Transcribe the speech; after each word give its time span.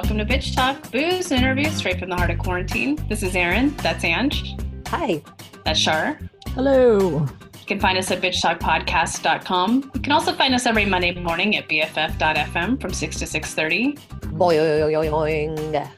Welcome 0.00 0.18
to 0.18 0.24
Bitch 0.24 0.54
Talk, 0.54 0.92
booze 0.92 1.32
and 1.32 1.40
interviews 1.40 1.74
straight 1.74 1.98
from 1.98 2.08
the 2.08 2.14
heart 2.14 2.30
of 2.30 2.38
quarantine. 2.38 3.04
This 3.08 3.24
is 3.24 3.34
Erin. 3.34 3.74
That's 3.78 4.04
Ange. 4.04 4.56
Hi. 4.86 5.20
That's 5.64 5.80
Shar. 5.80 6.20
Hello. 6.50 7.26
You 7.26 7.66
can 7.66 7.80
find 7.80 7.98
us 7.98 8.08
at 8.12 8.22
bitchtalkpodcast.com. 8.22 9.90
You 9.92 10.00
can 10.00 10.12
also 10.12 10.32
find 10.34 10.54
us 10.54 10.66
every 10.66 10.84
Monday 10.84 11.12
morning 11.14 11.56
at 11.56 11.68
bff.fm 11.68 12.80
from 12.80 12.92
6 12.92 13.18
to 13.18 13.24
6.30. 13.24 13.98
Boing. 14.36 15.88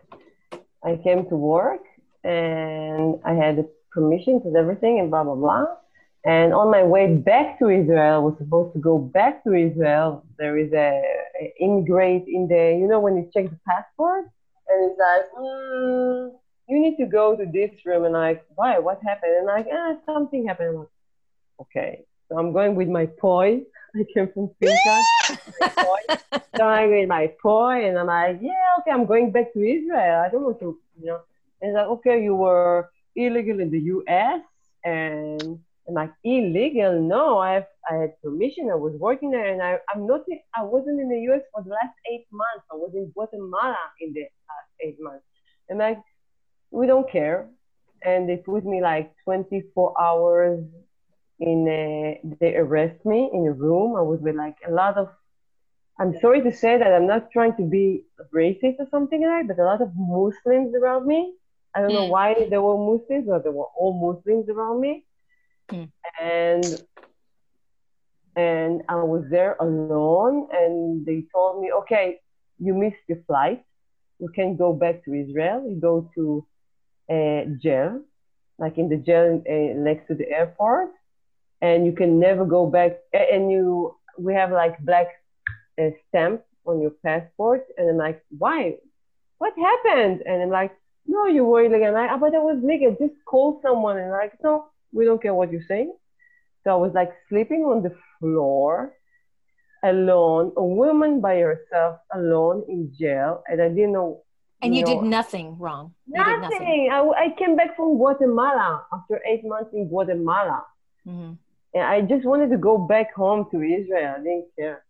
I 0.84 0.95
came 1.03 1.28
to 1.30 1.36
work 1.36 1.81
and 2.23 3.19
I 3.23 3.34
had 3.34 3.67
permissions 3.92 4.44
and 4.45 4.56
everything 4.56 5.00
and 5.00 5.09
blah, 5.09 5.23
blah, 5.23 5.36
blah. 5.36 5.66
And 6.26 6.54
on 6.54 6.70
my 6.70 6.84
way 6.84 7.16
back 7.16 7.59
to 7.59 7.70
Israel, 7.70 8.16
I 8.16 8.18
was 8.18 8.36
supposed 8.38 8.73
to 8.73 8.80
go 8.80 8.98
back 8.98 9.44
to 9.46 9.54
Israel. 9.54 10.26
There 10.38 10.58
is 10.58 10.72
a, 10.73 11.02
a 11.42 11.54
immigrate 11.59 12.26
in 12.28 12.48
the, 12.48 12.78
you 12.80 12.88
know, 12.88 13.00
when 13.00 13.16
you 13.16 13.30
check 13.34 13.50
the 13.50 13.59
passport 13.68 14.26
and 14.68 14.92
it's 14.92 15.00
like, 15.00 15.31
mm, 15.40 16.31
you 16.68 16.80
need 16.80 16.98
to 16.98 17.06
go 17.06 17.36
to 17.36 17.46
this 17.46 17.72
room. 17.86 18.06
And 18.06 18.16
I'm 18.16 18.22
like, 18.22 18.46
why? 18.56 18.80
What 18.80 19.00
happened? 19.04 19.34
And 19.38 19.46
like, 19.48 19.68
ah, 19.72 19.96
something 20.06 20.46
happened. 20.46 20.70
I'm 20.70 20.76
like, 20.80 20.88
okay. 21.62 22.06
So 22.28 22.38
I'm 22.38 22.53
going 22.53 22.76
with 22.76 22.90
my 22.90 23.08
poi. 23.08 23.62
I 23.96 24.06
came 24.14 24.30
from 24.34 24.50
Pinka. 24.59 25.08
going 26.58 26.92
with 26.92 27.08
my 27.08 27.34
poi, 27.42 27.88
and 27.88 27.98
I'm 27.98 28.08
like, 28.08 28.40
yeah, 28.42 28.78
okay, 28.80 28.92
I'm 28.92 29.06
going 29.06 29.31
back 29.31 29.53
to 29.53 29.59
Israel. 29.59 30.24
I 30.26 30.30
don't 30.30 30.44
want 30.44 30.59
to, 30.59 30.78
you 31.00 31.08
know. 31.08 31.22
And 31.62 31.72
it's 31.72 31.76
like, 31.76 31.88
okay, 31.88 32.22
you 32.24 32.36
were 32.36 32.90
illegal 33.16 33.60
in 33.60 33.72
the 33.72 33.80
U.S. 33.80 34.42
and 34.84 35.60
I'm 35.88 35.94
like, 35.94 36.12
illegal? 36.24 37.02
No, 37.02 37.40
I 37.40 37.54
have, 37.54 37.68
I 37.90 37.96
had 37.96 38.22
permission. 38.22 38.70
I 38.72 38.76
was 38.76 38.94
working 39.00 39.32
there, 39.32 39.52
and 39.52 39.62
I, 39.62 39.78
I'm 39.94 40.06
not. 40.06 40.22
I 40.56 40.64
wasn't 40.64 41.00
in 41.00 41.10
the 41.10 41.20
U.S. 41.30 41.42
for 41.54 41.64
the 41.64 41.70
last 41.70 41.96
eight 42.12 42.28
months. 42.31 42.66
I 42.72 42.75
was 42.75 42.92
in 42.94 43.12
Guatemala 43.14 43.78
in 44.02 44.14
the 44.14 44.22
last 44.22 44.72
eight 44.81 44.98
months. 45.00 45.25
And 45.69 45.80
like, 45.80 46.00
we 46.72 46.88
don't 46.88 47.09
care. 47.12 47.50
And 48.03 48.30
they 48.30 48.38
put 48.38 48.66
me 48.66 48.81
like 48.81 49.12
24 49.25 50.02
hours 50.02 50.64
in. 51.40 51.68
A, 51.68 52.22
they 52.40 52.56
arrest 52.56 53.06
me 53.06 53.30
in 53.34 53.46
a 53.48 53.52
room. 53.52 53.96
I 53.96 54.02
was 54.02 54.19
with 54.22 54.36
like 54.36 54.56
a 54.68 54.72
lot 54.72 54.98
of 54.98 55.09
I'm 56.00 56.18
sorry 56.22 56.42
to 56.44 56.52
say 56.52 56.78
that 56.78 56.94
I'm 56.94 57.08
not 57.08 57.30
trying 57.30 57.56
to 57.58 57.64
be 57.64 58.06
racist 58.34 58.80
or 58.80 58.88
something 58.90 59.22
like 59.22 59.48
that, 59.48 59.58
but 59.58 59.62
a 59.62 59.66
lot 59.66 59.81
of 59.81 59.92
Muslims 59.98 60.74
around 60.74 61.06
me. 61.06 61.34
I 61.79 61.84
don't 61.84 61.94
know 61.95 62.07
Mm. 62.07 62.16
why 62.17 62.35
they 62.51 62.57
were 62.59 62.78
Muslims, 62.78 63.28
but 63.29 63.44
they 63.45 63.51
were 63.51 63.72
all 63.79 63.94
Muslims 64.13 64.50
around 64.50 64.81
me. 64.81 65.06
Mm. 65.72 65.91
And 66.22 66.79
and 68.35 68.84
I 68.90 68.95
was 69.03 69.23
there 69.31 69.57
alone, 69.62 70.47
and 70.53 71.06
they 71.06 71.23
told 71.34 71.62
me, 71.62 71.72
okay, 71.81 72.19
you 72.59 72.73
missed 72.73 73.03
your 73.07 73.19
flight. 73.28 73.63
You 74.19 74.29
can 74.35 74.56
go 74.57 74.73
back 74.73 75.03
to 75.06 75.13
Israel. 75.13 75.63
You 75.68 75.79
go 75.79 76.09
to 76.16 76.45
uh, 77.12 77.41
jail, 77.62 78.01
like 78.59 78.78
in 78.78 78.89
the 78.89 78.97
jail 78.97 79.41
uh, 79.50 79.73
next 79.79 80.07
to 80.07 80.16
the 80.16 80.29
airport, 80.29 80.89
and 81.62 81.85
you 81.85 81.94
can 81.94 82.19
never 82.19 82.45
go 82.45 82.68
back. 82.68 82.97
And 83.13 83.51
you, 83.51 83.95
we 84.18 84.34
have 84.34 84.51
like 84.51 84.79
black 84.79 85.07
a 85.79 85.95
stamp 86.07 86.41
on 86.66 86.81
your 86.81 86.91
passport. 87.06 87.63
And 87.78 87.89
I'm 87.89 87.97
like, 87.97 88.22
why? 88.38 88.75
What 89.39 89.53
happened? 89.57 90.22
And 90.25 90.41
I'm 90.44 90.50
like, 90.50 90.72
no, 91.14 91.22
you 91.36 91.44
were 91.50 91.62
illegal. 91.68 91.88
And 91.92 91.97
I, 92.03 92.08
"Ah, 92.14 92.18
but 92.24 92.34
I 92.40 92.42
was 92.52 92.59
legal. 92.72 92.92
Just 93.03 93.18
call 93.31 93.47
someone. 93.66 93.97
And 94.02 94.12
like, 94.22 94.34
no, 94.46 94.53
we 94.96 95.02
don't 95.08 95.22
care 95.25 95.34
what 95.40 95.52
you 95.56 95.62
say. 95.72 95.84
So 96.64 96.68
I 96.75 96.80
was 96.86 96.94
like 97.00 97.12
sleeping 97.30 97.62
on 97.72 97.78
the 97.86 97.94
floor 98.20 98.70
alone, 99.84 100.46
a 100.58 100.64
woman 100.81 101.12
by 101.22 101.36
herself 101.40 102.00
alone 102.14 102.58
in 102.74 102.92
jail. 103.02 103.31
And 103.48 103.62
I 103.62 103.69
didn't 103.69 103.94
know. 103.94 104.24
And 104.62 104.75
you 104.75 104.84
know, 104.86 105.02
did 105.02 105.09
nothing 105.19 105.58
wrong. 105.58 105.94
You 106.14 106.24
did 106.24 106.42
nothing. 106.42 106.59
Nothing. 106.59 106.90
I, 106.92 107.00
I 107.25 107.28
came 107.40 107.56
back 107.56 107.75
from 107.78 107.96
Guatemala 108.02 108.86
after 108.92 109.16
eight 109.25 109.44
months 109.46 109.72
in 109.74 109.88
Guatemala. 109.88 110.66
Mhm. 111.08 111.38
And 111.74 111.84
I 111.84 112.02
just 112.02 112.25
wanted 112.25 112.50
to 112.56 112.58
go 112.58 112.78
back 112.78 113.14
home 113.14 113.42
to 113.52 113.58
Israel. 113.62 114.16
I 114.18 114.22
didn't 114.28 114.48
care. 114.58 114.84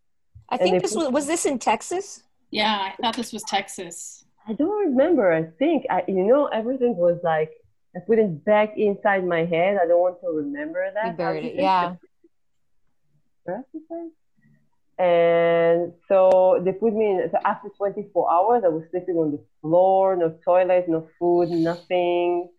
I 0.50 0.58
think 0.58 0.81
this 0.81 0.96
was 0.96 1.08
was 1.18 1.28
this 1.28 1.46
in 1.46 1.59
Texas? 1.59 2.24
Yeah, 2.50 2.75
I 2.88 2.91
thought 3.00 3.16
this 3.16 3.31
was 3.31 3.44
Texas. 3.44 4.25
I 4.49 4.53
don't 4.53 4.89
remember. 4.89 5.31
I 5.31 5.43
think 5.59 5.85
I, 5.91 6.03
you 6.07 6.25
know, 6.25 6.47
everything 6.47 6.97
was 6.97 7.19
like 7.23 7.51
I 7.95 7.99
put 7.99 8.17
it 8.17 8.43
back 8.43 8.75
inside 8.77 9.23
my 9.23 9.45
head. 9.45 9.77
I 9.81 9.85
don't 9.87 9.99
want 9.99 10.19
to 10.21 10.27
remember 10.27 10.91
that. 10.91 11.05
You 11.05 11.13
buried 11.13 11.45
it, 11.45 11.55
yeah. 11.55 11.95
And 14.99 15.93
so 16.09 16.61
they 16.65 16.73
put 16.73 16.93
me 16.93 17.11
in. 17.11 17.29
So 17.31 17.37
after 17.45 17.69
24 17.69 18.33
hours, 18.33 18.63
I 18.65 18.67
was 18.67 18.83
sleeping 18.91 19.15
on 19.15 19.31
the 19.31 19.39
floor, 19.61 20.17
no 20.17 20.37
toilet, 20.43 20.89
no 20.89 21.07
food, 21.17 21.49
nothing. 21.49 22.49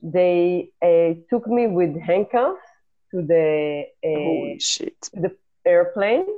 They 0.00 0.70
uh, 0.80 1.14
took 1.28 1.48
me 1.48 1.66
with 1.66 2.00
handcuffs 2.00 2.60
to 3.10 3.22
the 3.22 3.82
uh, 4.04 4.58
shit. 4.60 5.00
to 5.14 5.20
the 5.22 5.36
airplane. 5.64 6.28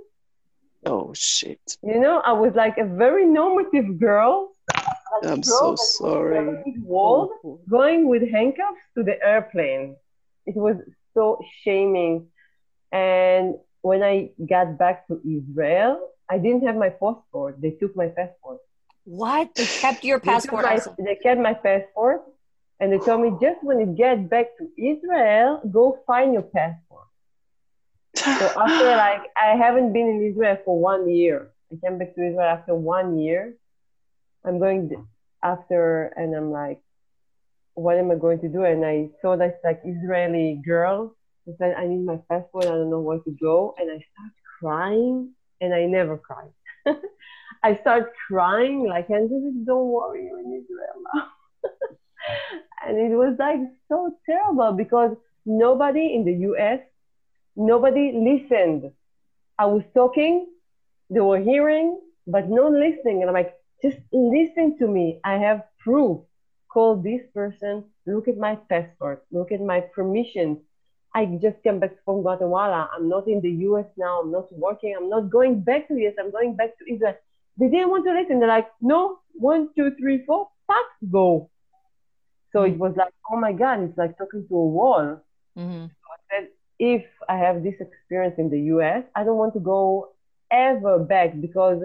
Oh 0.87 1.13
shit. 1.15 1.77
You 1.83 2.01
know, 2.01 2.21
I 2.25 2.33
was 2.33 2.55
like 2.55 2.79
a 2.79 2.87
very 2.87 3.27
normative 3.27 4.01
girl. 4.01 4.53
Like 4.75 5.25
a 5.25 5.29
I'm 5.29 5.43
so 5.43 5.75
sorry. 5.77 6.47
very 6.47 6.77
Old, 6.89 7.31
oh, 7.45 7.61
going 7.69 8.09
with 8.09 8.23
handcuffs 8.31 8.81
to 8.97 9.03
the 9.03 9.17
airplane. 9.23 9.97
It 10.47 10.57
was 10.57 10.77
so 11.15 11.39
shaming. 11.63 12.29
And 12.93 13.57
when 13.83 14.03
I 14.03 14.31
got 14.49 14.79
back 14.79 15.07
to 15.09 15.21
Israel, 15.27 16.11
I 16.31 16.39
didn't 16.39 16.67
have 16.67 16.77
my 16.77 16.91
passport. 16.91 17.61
They 17.61 17.71
took 17.71 17.97
my 17.97 18.09
passport. 18.09 18.59
What? 19.05 19.55
They 19.55 19.67
kept 19.67 20.05
your 20.05 20.19
They, 20.21 20.33
passport. 20.33 20.65
my, 20.65 20.79
they 20.99 21.17
kept 21.17 21.41
my 21.41 21.55
passport 21.55 22.23
and 22.81 22.93
they 22.93 22.99
told 22.99 23.21
me 23.23 23.31
just 23.41 23.63
when 23.63 23.81
you 23.81 23.87
get 23.87 24.29
back 24.29 24.47
to 24.59 24.65
Israel, 24.81 25.61
go 25.71 25.99
find 26.07 26.33
your 26.33 26.43
passport. 26.43 27.07
So 28.17 28.47
after 28.57 28.87
like 29.07 29.23
I 29.37 29.57
haven't 29.57 29.93
been 29.93 30.09
in 30.09 30.23
Israel 30.31 30.59
for 30.65 30.79
one 30.79 31.09
year. 31.09 31.51
I 31.73 31.77
came 31.83 31.99
back 31.99 32.15
to 32.15 32.21
Israel 32.29 32.49
after 32.59 32.75
one 32.75 33.19
year. 33.19 33.55
I'm 34.45 34.59
going 34.59 35.07
after 35.43 36.13
and 36.17 36.35
I'm 36.35 36.51
like, 36.51 36.81
what 37.75 37.97
am 37.97 38.11
I 38.11 38.17
going 38.17 38.41
to 38.41 38.49
do? 38.49 38.65
And 38.65 38.85
I 38.85 39.09
saw 39.23 39.37
this 39.37 39.55
like 39.65 39.81
Israeli 39.85 40.61
girl. 40.65 41.15
I 41.49 41.53
said, 41.59 41.75
I 41.77 41.87
need 41.87 42.05
my 42.05 42.19
passport. 42.29 42.65
I 42.67 42.69
don't 42.69 42.91
know 42.91 43.01
where 43.01 43.21
to 43.21 43.37
go. 43.41 43.75
And 43.79 43.91
I 43.91 43.95
start 43.95 44.33
crying 44.61 45.33
and 45.61 45.75
I 45.75 45.87
never 45.87 46.19
cried. 46.19 46.51
I 47.63 47.79
start 47.81 48.13
crying 48.27 48.87
like, 48.89 49.09
and 49.11 49.31
this 49.31 49.43
is 49.53 49.67
don't 49.67 49.89
worry, 49.89 50.25
you're 50.25 50.41
in 50.41 50.63
Israel 50.63 51.03
now. 51.15 51.27
and 52.89 52.99
it 52.99 53.17
was 53.17 53.37
like 53.39 53.61
so 53.89 54.17
terrible 54.27 54.73
because 54.73 55.17
nobody 55.45 56.15
in 56.15 56.25
the 56.25 56.49
US 56.53 56.81
nobody 57.59 58.13
listened. 58.13 58.91
I 59.59 59.67
was 59.67 59.83
talking, 59.93 60.47
they 61.11 61.21
were 61.21 61.41
hearing, 61.41 62.01
but 62.27 62.49
not 62.49 62.73
listening. 62.73 63.21
And 63.21 63.29
I'm 63.29 63.35
like, 63.35 63.53
just 63.83 63.99
listen 64.13 64.77
to 64.79 64.87
me. 64.87 65.21
I 65.25 65.35
have 65.35 65.63
proof. 65.79 66.21
Call 66.73 66.97
this 66.97 67.23
person, 67.33 67.85
look 68.07 68.29
at 68.29 68.37
my 68.37 68.55
passport, 68.69 69.25
look 69.33 69.53
at 69.53 69.61
my 69.61 69.81
permissions. 69.81 70.59
I 71.15 71.25
just 71.41 71.63
came 71.63 71.81
back 71.81 71.93
from 72.05 72.21
Guatemala. 72.21 72.91
I'm 72.95 73.09
not 73.09 73.27
in 73.27 73.41
the 73.41 73.51
US 73.69 73.87
now. 73.97 74.21
I'm 74.21 74.31
not 74.31 74.53
working. 74.53 74.95
I'm 74.97 75.09
not 75.09 75.31
going 75.31 75.63
back 75.63 75.89
to 75.89 75.95
the 75.95 76.07
US. 76.07 76.15
I'm 76.21 76.31
going 76.31 76.55
back 76.57 76.77
to 76.79 76.93
Israel. 76.93 77.17
They 77.59 77.69
didn't 77.69 77.89
want 77.91 78.05
to 78.05 78.13
listen. 78.13 78.39
They're 78.39 78.49
like, 78.49 78.69
no, 78.83 79.19
one, 79.33 79.71
two, 79.75 79.93
three, 79.99 80.25
four, 80.27 80.49
fuck, 80.67 80.87
go. 81.11 81.51
So 82.53 82.63
it 82.63 82.79
was 82.79 82.95
like, 82.97 83.13
oh 83.31 83.37
my 83.39 83.53
God, 83.53 83.83
it's 83.83 83.99
like 83.99 84.17
talking 84.19 84.47
to 84.49 84.55
a 84.55 84.67
wall. 84.67 85.23
hmm 85.57 85.87
So 85.87 86.07
I 86.17 86.19
said, 86.31 86.49
if 86.79 87.05
I 87.29 87.37
have 87.39 87.63
this 87.63 87.75
experience 87.81 88.37
in 88.39 88.51
the 88.51 88.61
US, 88.77 89.05
I 89.15 89.25
don't 89.25 89.37
want 89.37 89.55
to 89.55 89.61
go 89.61 90.11
ever 90.51 90.99
back 90.99 91.41
because 91.41 91.83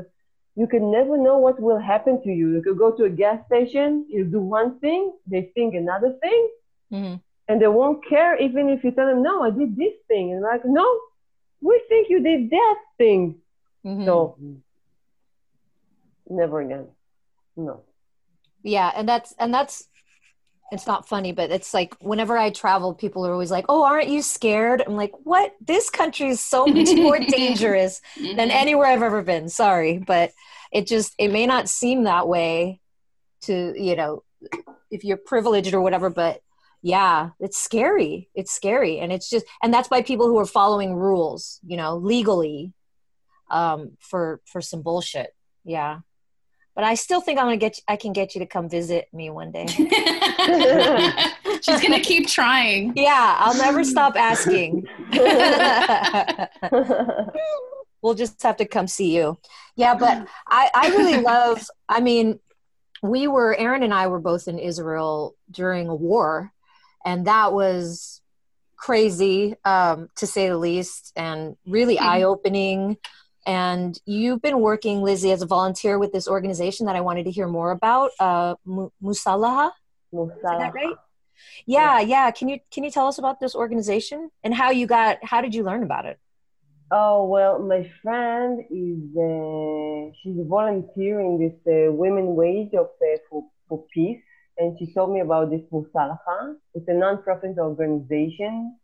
you 0.55 0.67
can 0.67 0.91
never 0.91 1.17
know 1.17 1.37
what 1.37 1.59
will 1.59 1.79
happen 1.79 2.21
to 2.23 2.29
you. 2.29 2.53
You 2.55 2.61
could 2.61 2.77
go 2.77 2.91
to 2.91 3.03
a 3.05 3.09
gas 3.09 3.45
station, 3.47 4.05
you 4.09 4.23
do 4.25 4.39
one 4.39 4.79
thing, 4.79 5.13
they 5.27 5.51
think 5.55 5.75
another 5.75 6.13
thing, 6.21 6.49
hmm 6.91 7.15
and 7.47 7.61
they 7.61 7.67
won't 7.67 8.05
care 8.07 8.37
even 8.37 8.69
if 8.69 8.83
you 8.83 8.91
tell 8.91 9.07
them, 9.07 9.21
no, 9.21 9.43
I 9.43 9.49
did 9.51 9.75
this 9.75 9.93
thing. 10.07 10.31
And 10.33 10.41
like, 10.41 10.61
no, 10.65 10.87
we 11.61 11.81
think 11.89 12.09
you 12.09 12.21
did 12.23 12.49
that 12.51 12.77
thing. 12.97 13.35
hmm 13.83 14.05
So 14.05 14.37
never 16.29 16.61
again. 16.61 16.87
No. 17.55 17.81
yeah 18.63 18.91
and 18.95 19.07
that's 19.07 19.33
and 19.39 19.53
that's 19.53 19.87
it's 20.71 20.87
not 20.87 21.07
funny 21.07 21.31
but 21.31 21.51
it's 21.51 21.73
like 21.73 21.93
whenever 22.01 22.35
i 22.37 22.49
travel 22.49 22.93
people 22.95 23.25
are 23.27 23.31
always 23.31 23.51
like 23.51 23.65
oh 23.69 23.83
aren't 23.83 24.07
you 24.09 24.21
scared? 24.21 24.81
I'm 24.85 24.95
like 24.95 25.11
what? 25.23 25.53
This 25.61 25.89
country 25.89 26.29
is 26.29 26.39
so 26.39 26.65
much 26.65 26.89
more 26.95 27.19
dangerous 27.27 28.01
than 28.17 28.49
Mhm. 28.49 28.61
anywhere 28.63 28.87
i've 28.87 29.03
ever 29.03 29.21
been. 29.21 29.49
Sorry 29.49 29.97
but 29.99 30.31
it 30.71 30.87
just 30.87 31.13
it 31.19 31.31
may 31.31 31.45
not 31.45 31.69
seem 31.69 32.03
that 32.03 32.27
way 32.27 32.79
to 33.41 33.73
you 33.77 33.95
know 33.95 34.23
if 34.89 35.03
you're 35.03 35.17
privileged 35.17 35.73
or 35.73 35.81
whatever 35.81 36.09
but 36.09 36.41
yeah 36.81 37.29
it's 37.39 37.59
scary. 37.61 38.29
It's 38.33 38.51
scary 38.51 38.99
and 38.99 39.11
it's 39.11 39.29
just 39.29 39.45
and 39.61 39.73
that's 39.73 39.87
by 39.89 40.01
people 40.01 40.27
who 40.27 40.37
are 40.39 40.45
following 40.45 40.95
rules 40.95 41.59
you 41.65 41.77
know 41.77 41.97
legally 41.97 42.73
um 43.51 43.91
for 43.99 44.41
for 44.45 44.61
some 44.61 44.81
bullshit. 44.81 45.35
Yeah 45.65 45.99
but 46.75 46.83
i 46.83 46.93
still 46.95 47.21
think 47.21 47.39
i'm 47.39 47.45
gonna 47.45 47.57
get 47.57 47.77
you, 47.77 47.83
i 47.87 47.95
can 47.95 48.13
get 48.13 48.33
you 48.35 48.39
to 48.39 48.45
come 48.47 48.67
visit 48.69 49.07
me 49.13 49.29
one 49.29 49.51
day 49.51 49.65
She's 51.61 51.79
gonna 51.81 51.99
keep 52.01 52.27
trying. 52.27 52.93
yeah 52.95 53.37
i'll 53.39 53.55
never 53.55 53.83
stop 53.93 54.15
asking 54.15 54.87
we'll 58.01 58.13
just 58.15 58.41
have 58.43 58.57
to 58.57 58.65
come 58.65 58.87
see 58.87 59.15
you. 59.15 59.37
Yeah, 59.75 59.95
but 59.95 60.27
I, 60.47 60.69
I 60.75 60.87
really 60.87 61.17
love, 61.21 61.65
I 61.87 61.99
mean, 62.01 62.39
we 63.01 63.27
were, 63.27 63.55
Erin 63.55 63.81
and 63.83 63.93
I 63.93 64.07
were 64.07 64.19
both 64.19 64.47
in 64.47 64.59
Israel 64.59 65.35
during 65.49 65.87
a 65.87 65.95
war, 65.95 66.51
and 67.05 67.27
that 67.27 67.53
was 67.53 68.21
crazy, 68.75 69.55
um, 69.65 70.09
to 70.17 70.27
say 70.27 70.49
the 70.49 70.57
least, 70.57 71.13
and 71.15 71.55
really 71.65 71.95
Mhm. 71.97 72.01
eye 72.01 72.23
opening. 72.23 72.97
And 73.45 73.99
you've 74.05 74.41
been 74.41 74.59
working, 74.59 75.01
Lizzie, 75.01 75.31
as 75.31 75.41
a 75.41 75.45
volunteer 75.45 75.99
with 75.99 76.13
this 76.13 76.27
organization 76.27 76.85
that 76.85 76.95
I 76.95 77.01
wanted 77.01 77.25
to 77.25 77.31
hear 77.31 77.47
more 77.47 77.71
about, 77.71 78.11
uh, 78.19 78.55
Mu- 78.65 78.89
Musalaha. 79.01 79.71
Is 80.13 80.29
that 80.43 80.73
right? 80.73 80.95
Yeah, 81.65 81.99
yeah. 81.99 82.31
Can 82.31 82.49
you 82.49 82.59
can 82.71 82.83
you 82.83 82.91
tell 82.91 83.07
us 83.07 83.17
about 83.17 83.39
this 83.39 83.55
organization 83.55 84.29
and 84.43 84.53
how 84.53 84.71
you 84.71 84.87
got? 84.87 85.17
How 85.23 85.41
did 85.41 85.55
you 85.55 85.63
learn 85.63 85.83
about 85.83 86.05
it? 86.05 86.19
Oh 86.91 87.25
well, 87.25 87.59
my 87.59 87.89
friend 88.01 88.63
is 88.69 89.01
uh, 89.17 90.11
she's 90.21 90.37
volunteering 90.47 91.39
this 91.39 91.57
uh, 91.67 91.91
women 91.91 92.35
wage 92.35 92.73
of 92.73 92.87
uh, 93.01 93.17
for 93.29 93.43
for 93.67 93.83
peace, 93.93 94.21
and 94.57 94.77
she 94.77 94.93
told 94.93 95.11
me 95.11 95.21
about 95.21 95.49
this 95.49 95.61
Musalaha. 95.71 96.55
It's 96.75 96.87
a 96.87 96.93
non-profit 96.93 97.57
organization 97.57 98.77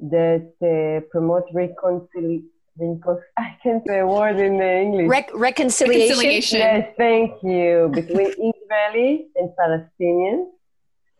that 0.00 0.52
uh, 0.60 1.06
promotes 1.10 1.48
reconciliation. 2.78 3.24
I 3.36 3.56
can't 3.62 3.82
say 3.86 3.98
a 4.00 4.06
word 4.06 4.38
in 4.40 4.60
English. 4.60 5.08
Rec- 5.08 5.30
reconciliation. 5.34 6.08
Reconciliation. 6.16 6.58
Yes, 6.58 6.94
thank 6.96 7.42
you. 7.42 7.90
Between 7.94 8.28
Israeli 8.54 9.28
and 9.36 9.50
Palestinians. 9.60 10.46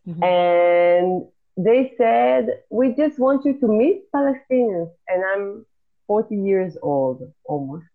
Mhm. 0.08 0.22
And 0.24 1.26
they 1.56 1.92
said, 1.96 2.62
we 2.70 2.94
just 2.94 3.18
want 3.18 3.44
you 3.44 3.54
to 3.60 3.66
meet 3.68 4.10
Palestinians. 4.12 4.90
And 5.08 5.22
I'm 5.24 5.66
40 6.06 6.36
years 6.36 6.76
old 6.82 7.22
almost. 7.44 7.86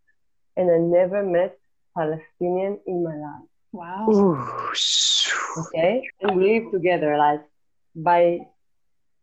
And 0.56 0.72
I 0.72 0.78
never 0.78 1.24
met 1.24 1.58
Palestinian 1.96 2.80
in 2.86 3.04
my 3.04 3.16
life. 3.16 3.48
Wow. 3.74 4.08
Ooh, 4.10 4.72
Okay. 5.68 6.04
And 6.22 6.38
we 6.38 6.60
live 6.60 6.72
together, 6.72 7.18
like 7.18 7.42
by, 7.96 8.40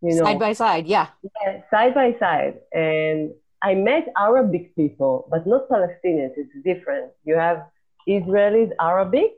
you 0.03 0.15
know, 0.17 0.25
side 0.25 0.39
by 0.39 0.53
side 0.53 0.87
yeah 0.87 1.07
yeah, 1.23 1.63
side 1.71 1.95
by 1.95 2.15
side. 2.19 2.55
And 2.73 3.33
I 3.65 3.75
met 3.75 4.09
Arabic 4.19 4.77
people, 4.77 5.27
but 5.31 5.47
not 5.47 5.71
Palestinians. 5.71 6.33
It's 6.37 6.53
different. 6.63 7.13
You 7.25 7.37
have 7.37 7.65
Israelis, 8.07 8.71
Arabic, 8.79 9.33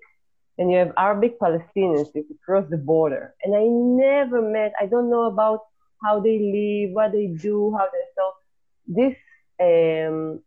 and 0.58 0.69
you 0.70 0.78
have 0.78 0.93
Arabic 0.96 1.38
Palestinians. 1.38 2.08
It's 2.12 2.28
across 2.32 2.69
the 2.69 2.76
border. 2.76 3.34
And 3.44 3.55
I 3.55 3.62
never 3.62 4.43
met, 4.43 4.73
I 4.81 4.87
don't 4.87 5.08
know 5.08 5.26
about 5.26 5.61
how 6.02 6.19
they 6.19 6.38
live, 6.40 6.93
what 6.93 7.12
they 7.12 7.28
do, 7.28 7.76
how 7.78 7.87
they, 7.93 8.05
so 8.17 8.25
this, 8.99 9.17
um, 9.61 10.40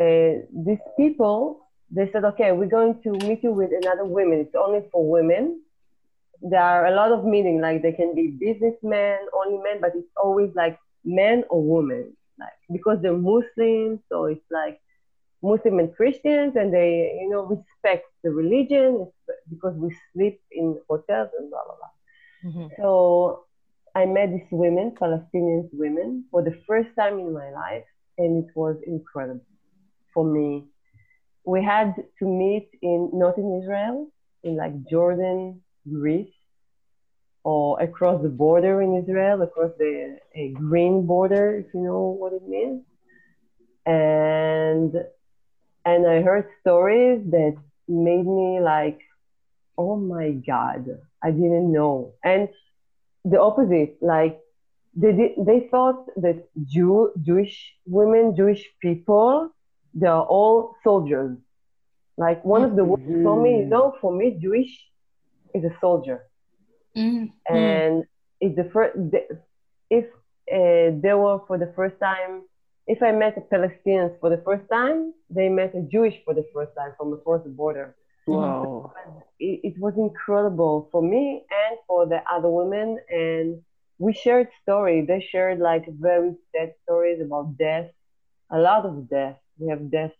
uh, 0.00 0.46
these 0.66 0.84
people, 0.96 1.68
they 1.90 2.10
said, 2.10 2.24
okay, 2.24 2.52
we're 2.52 2.74
going 2.80 3.02
to 3.02 3.10
meet 3.28 3.42
you 3.42 3.52
with 3.52 3.70
another 3.82 4.06
women. 4.06 4.38
It's 4.38 4.54
only 4.54 4.80
for 4.90 5.06
women 5.06 5.60
there 6.46 6.60
are 6.60 6.86
a 6.86 6.94
lot 6.94 7.10
of 7.10 7.24
meaning 7.24 7.58
like 7.60 7.80
they 7.80 7.92
can 7.92 8.14
be 8.14 8.36
businessmen 8.38 9.18
only 9.32 9.56
men 9.62 9.80
but 9.80 9.92
it's 9.94 10.12
always 10.22 10.50
like 10.54 10.78
men 11.04 11.44
or 11.50 11.62
women? 11.62 12.16
Like 12.38 12.58
because 12.72 12.98
they're 13.02 13.16
muslims 13.16 14.00
so 14.08 14.24
it's 14.26 14.48
like 14.50 14.80
muslim 15.42 15.78
and 15.78 15.94
christians 15.94 16.54
and 16.56 16.72
they 16.72 17.18
you 17.20 17.28
know 17.30 17.42
respect 17.44 18.04
the 18.24 18.30
religion 18.30 19.06
because 19.50 19.74
we 19.76 19.94
sleep 20.12 20.40
in 20.50 20.76
hotels 20.88 21.28
and 21.38 21.50
blah 21.50 21.60
blah 21.66 21.76
blah. 21.80 21.94
Mhm. 22.50 22.68
so 22.78 23.44
i 23.94 24.04
met 24.06 24.30
these 24.30 24.50
women 24.52 24.92
palestinian 24.98 25.68
women 25.72 26.24
for 26.30 26.42
the 26.42 26.54
first 26.66 26.90
time 26.98 27.18
in 27.18 27.32
my 27.32 27.50
life 27.50 27.84
and 28.18 28.44
it 28.44 28.50
was 28.54 28.76
incredible 28.86 29.44
for 30.14 30.24
me. 30.24 30.64
We 31.44 31.62
had 31.62 31.94
to 32.18 32.24
meet 32.26 32.68
in 32.82 33.10
not 33.12 33.36
in 33.38 33.48
israel 33.62 33.96
in 34.44 34.56
like 34.56 34.74
jordan 34.90 35.60
Greece 35.90 36.34
or 37.74 37.82
across 37.82 38.22
the 38.22 38.28
border 38.28 38.82
in 38.82 38.96
Israel, 38.96 39.42
across 39.42 39.72
the 39.78 40.18
a 40.34 40.48
green 40.52 41.06
border, 41.06 41.56
if 41.56 41.66
you 41.74 41.80
know 41.80 42.16
what 42.20 42.32
it 42.32 42.46
means. 42.48 42.82
And 43.86 44.94
and 45.84 46.06
I 46.06 46.22
heard 46.22 46.46
stories 46.60 47.22
that 47.30 47.56
made 47.88 48.26
me 48.26 48.60
like, 48.60 49.00
oh 49.76 49.96
my 49.96 50.30
God, 50.30 50.86
I 51.22 51.30
didn't 51.30 51.70
know. 51.72 52.14
And 52.24 52.48
the 53.24 53.40
opposite, 53.40 53.96
like 54.00 54.40
they 54.96 55.12
did, 55.12 55.32
they 55.46 55.68
thought 55.70 56.06
that 56.16 56.48
Jew 56.64 57.12
Jewish 57.20 57.74
women, 57.86 58.34
Jewish 58.36 58.64
people, 58.80 59.50
they 59.94 60.06
are 60.06 60.24
all 60.24 60.76
soldiers. 60.82 61.36
Like 62.16 62.44
one 62.44 62.62
of 62.62 62.76
the 62.76 62.84
women 62.84 63.24
told 63.24 63.42
me, 63.42 63.50
mm-hmm. 63.50 63.70
no, 63.70 63.96
for 64.00 64.12
me, 64.14 64.38
Jewish 64.40 64.72
is 65.54 65.64
a 65.64 65.74
soldier 65.80 66.22
Mm. 66.96 67.30
and 67.48 68.04
it's 68.40 68.56
the 68.56 68.68
first 68.72 68.96
if 69.90 70.04
uh, 70.52 70.90
they 71.02 71.14
were 71.14 71.40
for 71.46 71.58
the 71.58 71.72
first 71.76 71.98
time 72.00 72.42
if 72.86 73.02
i 73.02 73.10
met 73.12 73.36
a 73.36 73.40
palestinians 73.54 74.12
for 74.20 74.30
the 74.30 74.42
first 74.44 74.64
time 74.70 75.12
they 75.30 75.48
met 75.48 75.74
a 75.74 75.82
jewish 75.92 76.14
for 76.24 76.34
the 76.34 76.44
first 76.54 76.72
time 76.76 76.92
from 76.96 77.12
across 77.12 77.42
the 77.44 77.50
border 77.50 77.94
Wow. 78.26 78.92
it, 79.38 79.60
it 79.68 79.74
was 79.78 79.94
incredible 79.96 80.88
for 80.92 81.02
me 81.02 81.44
and 81.62 81.78
for 81.86 82.06
the 82.06 82.20
other 82.30 82.48
women 82.50 82.98
and 83.10 83.60
we 83.98 84.12
shared 84.12 84.48
stories 84.62 85.06
they 85.06 85.20
shared 85.32 85.58
like 85.58 85.84
very 86.00 86.32
sad 86.52 86.72
stories 86.84 87.20
about 87.20 87.56
death 87.58 87.88
a 88.50 88.58
lot 88.58 88.84
of 88.84 89.08
death 89.08 89.36
we 89.58 89.68
have 89.70 89.90
death 89.90 90.12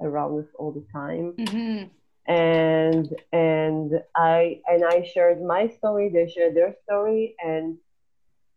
around 0.00 0.38
us 0.40 0.46
all 0.58 0.72
the 0.72 0.84
time 0.92 1.34
Mhm. 1.38 1.90
And 2.28 3.08
and 3.32 3.92
I 4.16 4.60
and 4.68 4.84
I 4.84 5.02
shared 5.14 5.42
my 5.42 5.68
story, 5.78 6.10
they 6.12 6.28
shared 6.28 6.54
their 6.56 6.74
story, 6.84 7.34
and 7.44 7.76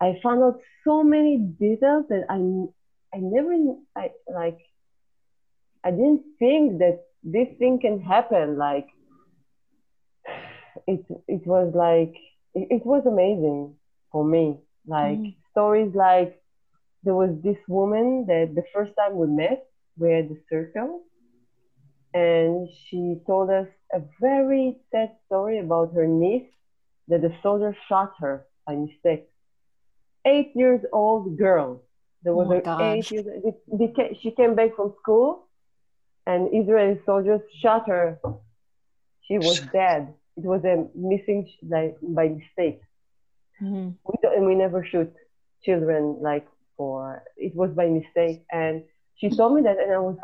I 0.01 0.19
found 0.23 0.43
out 0.43 0.59
so 0.85 1.03
many 1.03 1.37
details 1.37 2.05
that 2.09 2.25
I 2.29 2.37
I 3.15 3.19
never 3.21 3.53
I 3.97 4.11
like 4.33 4.59
I 5.85 5.91
didn't 5.91 6.23
think 6.39 6.79
that 6.79 7.05
this 7.23 7.49
thing 7.57 7.79
can 7.79 7.99
happen. 8.01 8.57
Like 8.57 8.87
it 10.87 11.01
it 11.27 11.45
was 11.47 11.71
like 11.75 12.13
it, 12.55 12.67
it 12.77 12.85
was 12.85 13.05
amazing 13.05 13.75
for 14.11 14.23
me. 14.25 14.57
Like 14.87 15.21
Mm. 15.21 15.35
stories 15.51 15.93
like 15.95 16.33
there 17.03 17.15
was 17.15 17.31
this 17.43 17.57
woman 17.67 18.25
that 18.27 18.53
the 18.55 18.63
first 18.73 18.91
time 18.97 19.15
we 19.17 19.27
met, 19.27 19.63
we 19.97 20.11
had 20.11 20.25
a 20.25 20.39
circle 20.49 21.01
and 22.13 22.67
she 22.89 23.21
told 23.27 23.49
us 23.49 23.67
a 23.93 24.01
very 24.21 24.77
sad 24.91 25.09
story 25.25 25.59
about 25.59 25.93
her 25.93 26.05
niece 26.07 26.49
that 27.07 27.21
the 27.21 27.33
soldier 27.41 27.75
shot 27.87 28.11
her 28.19 28.45
by 28.65 28.75
mistake. 28.75 29.25
Eight 30.25 30.51
years 30.55 30.81
old 30.91 31.37
girl. 31.37 31.81
There 32.23 32.33
was 32.33 32.49
Oh 32.49 32.51
an 32.51 32.63
gosh. 32.63 32.79
eight 32.79 33.11
years. 33.11 33.27
She 34.21 34.31
came 34.31 34.55
back 34.55 34.75
from 34.75 34.93
school, 35.01 35.47
and 36.25 36.49
Israeli 36.53 36.99
soldiers 37.05 37.41
shot 37.61 37.87
her. 37.87 38.19
She 39.21 39.37
was 39.39 39.59
dead. 39.71 40.15
it 40.37 40.45
was 40.45 40.63
a 40.65 40.89
missing 40.95 41.47
like 41.63 41.97
by 42.01 42.27
mistake. 42.29 42.81
Mhm. 43.61 43.95
We 44.05 44.13
don't, 44.21 44.35
and 44.37 44.45
we 44.45 44.55
never 44.55 44.83
shoot 44.83 45.11
children 45.63 46.17
like 46.21 46.45
for 46.77 47.23
it 47.37 47.55
was 47.55 47.71
by 47.71 47.87
mistake. 47.87 48.43
And 48.51 48.83
she 49.17 49.29
told 49.35 49.53
me 49.55 49.61
that, 49.63 49.77
and 49.79 49.93
I 49.93 49.99
was 49.99 50.17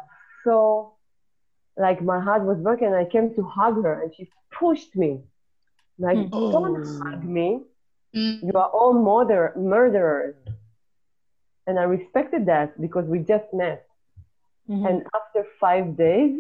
so 0.44 0.97
like 1.78 2.02
my 2.02 2.20
heart 2.20 2.44
was 2.44 2.58
broken. 2.60 2.94
I 2.94 3.06
came 3.06 3.34
to 3.36 3.44
hug 3.44 3.84
her, 3.84 4.02
and 4.02 4.14
she 4.16 4.30
pushed 4.60 4.96
me, 4.96 5.22
like 6.00 6.18
Hmm. 6.18 6.30
don't 6.52 6.78
Oh. 6.78 7.00
hug 7.04 7.24
me. 7.24 7.64
Mm. 8.16 8.44
You 8.44 8.54
are 8.56 8.70
all 8.70 8.94
murder 8.94 9.54
murderers. 9.56 10.36
And 11.68 11.78
I 11.80 11.84
respected 11.84 12.46
that 12.48 12.80
because 12.80 13.06
we 13.08 13.20
just 13.20 13.54
met. 13.54 13.86
Mhm. 14.70 14.86
And 14.90 14.98
after 15.16 15.44
five 15.60 15.96
days, 15.98 16.36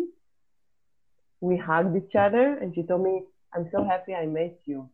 we 1.41 1.57
hugged 1.57 1.95
each 1.95 2.15
other, 2.15 2.55
and 2.61 2.73
she 2.73 2.83
told 2.83 3.03
me, 3.03 3.23
I'm 3.53 3.69
so 3.71 3.83
happy 3.83 4.13
I 4.15 4.25
met 4.25 4.57
you. 4.65 4.89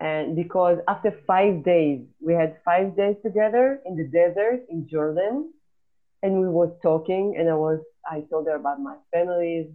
And 0.00 0.34
because 0.34 0.78
after 0.88 1.10
five 1.26 1.62
days, 1.64 2.00
we 2.20 2.34
had 2.34 2.56
five 2.64 2.96
days 2.96 3.16
together 3.22 3.80
in 3.86 3.96
the 3.96 4.04
desert 4.04 4.60
in 4.68 4.88
Jordan, 4.88 5.52
and 6.22 6.40
we 6.40 6.48
were 6.48 6.72
talking, 6.82 7.36
and 7.36 7.48
I 7.48 7.54
was, 7.54 7.80
I 8.10 8.22
told 8.30 8.46
her 8.46 8.56
about 8.56 8.80
my 8.80 8.96
families, 9.12 9.66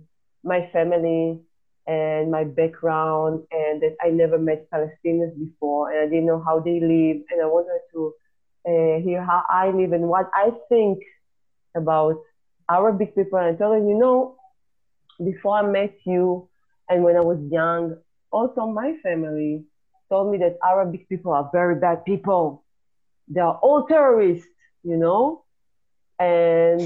my 0.43 0.69
family, 0.73 1.41
and 1.87 2.31
my 2.31 2.43
background, 2.43 3.43
and 3.51 3.81
that 3.81 3.95
I 4.03 4.09
never 4.09 4.37
met 4.37 4.69
Palestinians 4.71 5.37
before, 5.37 5.91
and 5.91 5.99
I 6.01 6.05
didn't 6.05 6.25
know 6.25 6.43
how 6.43 6.59
they 6.59 6.79
live, 6.79 7.17
and 7.31 7.41
I 7.41 7.45
wanted 7.45 7.81
to 7.93 8.13
uh, 8.67 8.99
hear 9.01 9.23
how 9.23 9.43
I 9.49 9.69
live 9.69 9.93
and 9.93 10.07
what 10.09 10.29
I 10.33 10.51
think 10.69 10.99
about 11.75 12.15
Arabic 12.69 13.15
people. 13.15 13.39
And 13.39 13.55
I 13.55 13.57
told 13.57 13.73
her, 13.73 13.87
you 13.87 13.97
know, 13.97 14.35
before 15.23 15.57
I 15.57 15.61
met 15.63 15.95
you 16.05 16.49
and 16.89 17.03
when 17.03 17.15
I 17.15 17.21
was 17.21 17.39
young, 17.49 17.95
also 18.31 18.67
my 18.67 18.95
family 19.03 19.63
told 20.09 20.31
me 20.31 20.37
that 20.39 20.57
Arabic 20.63 21.07
people 21.09 21.33
are 21.33 21.49
very 21.53 21.75
bad 21.75 22.05
people. 22.05 22.63
They 23.27 23.41
are 23.41 23.57
all 23.61 23.85
terrorists, 23.87 24.47
you 24.83 24.97
know? 24.97 25.43
And 26.19 26.81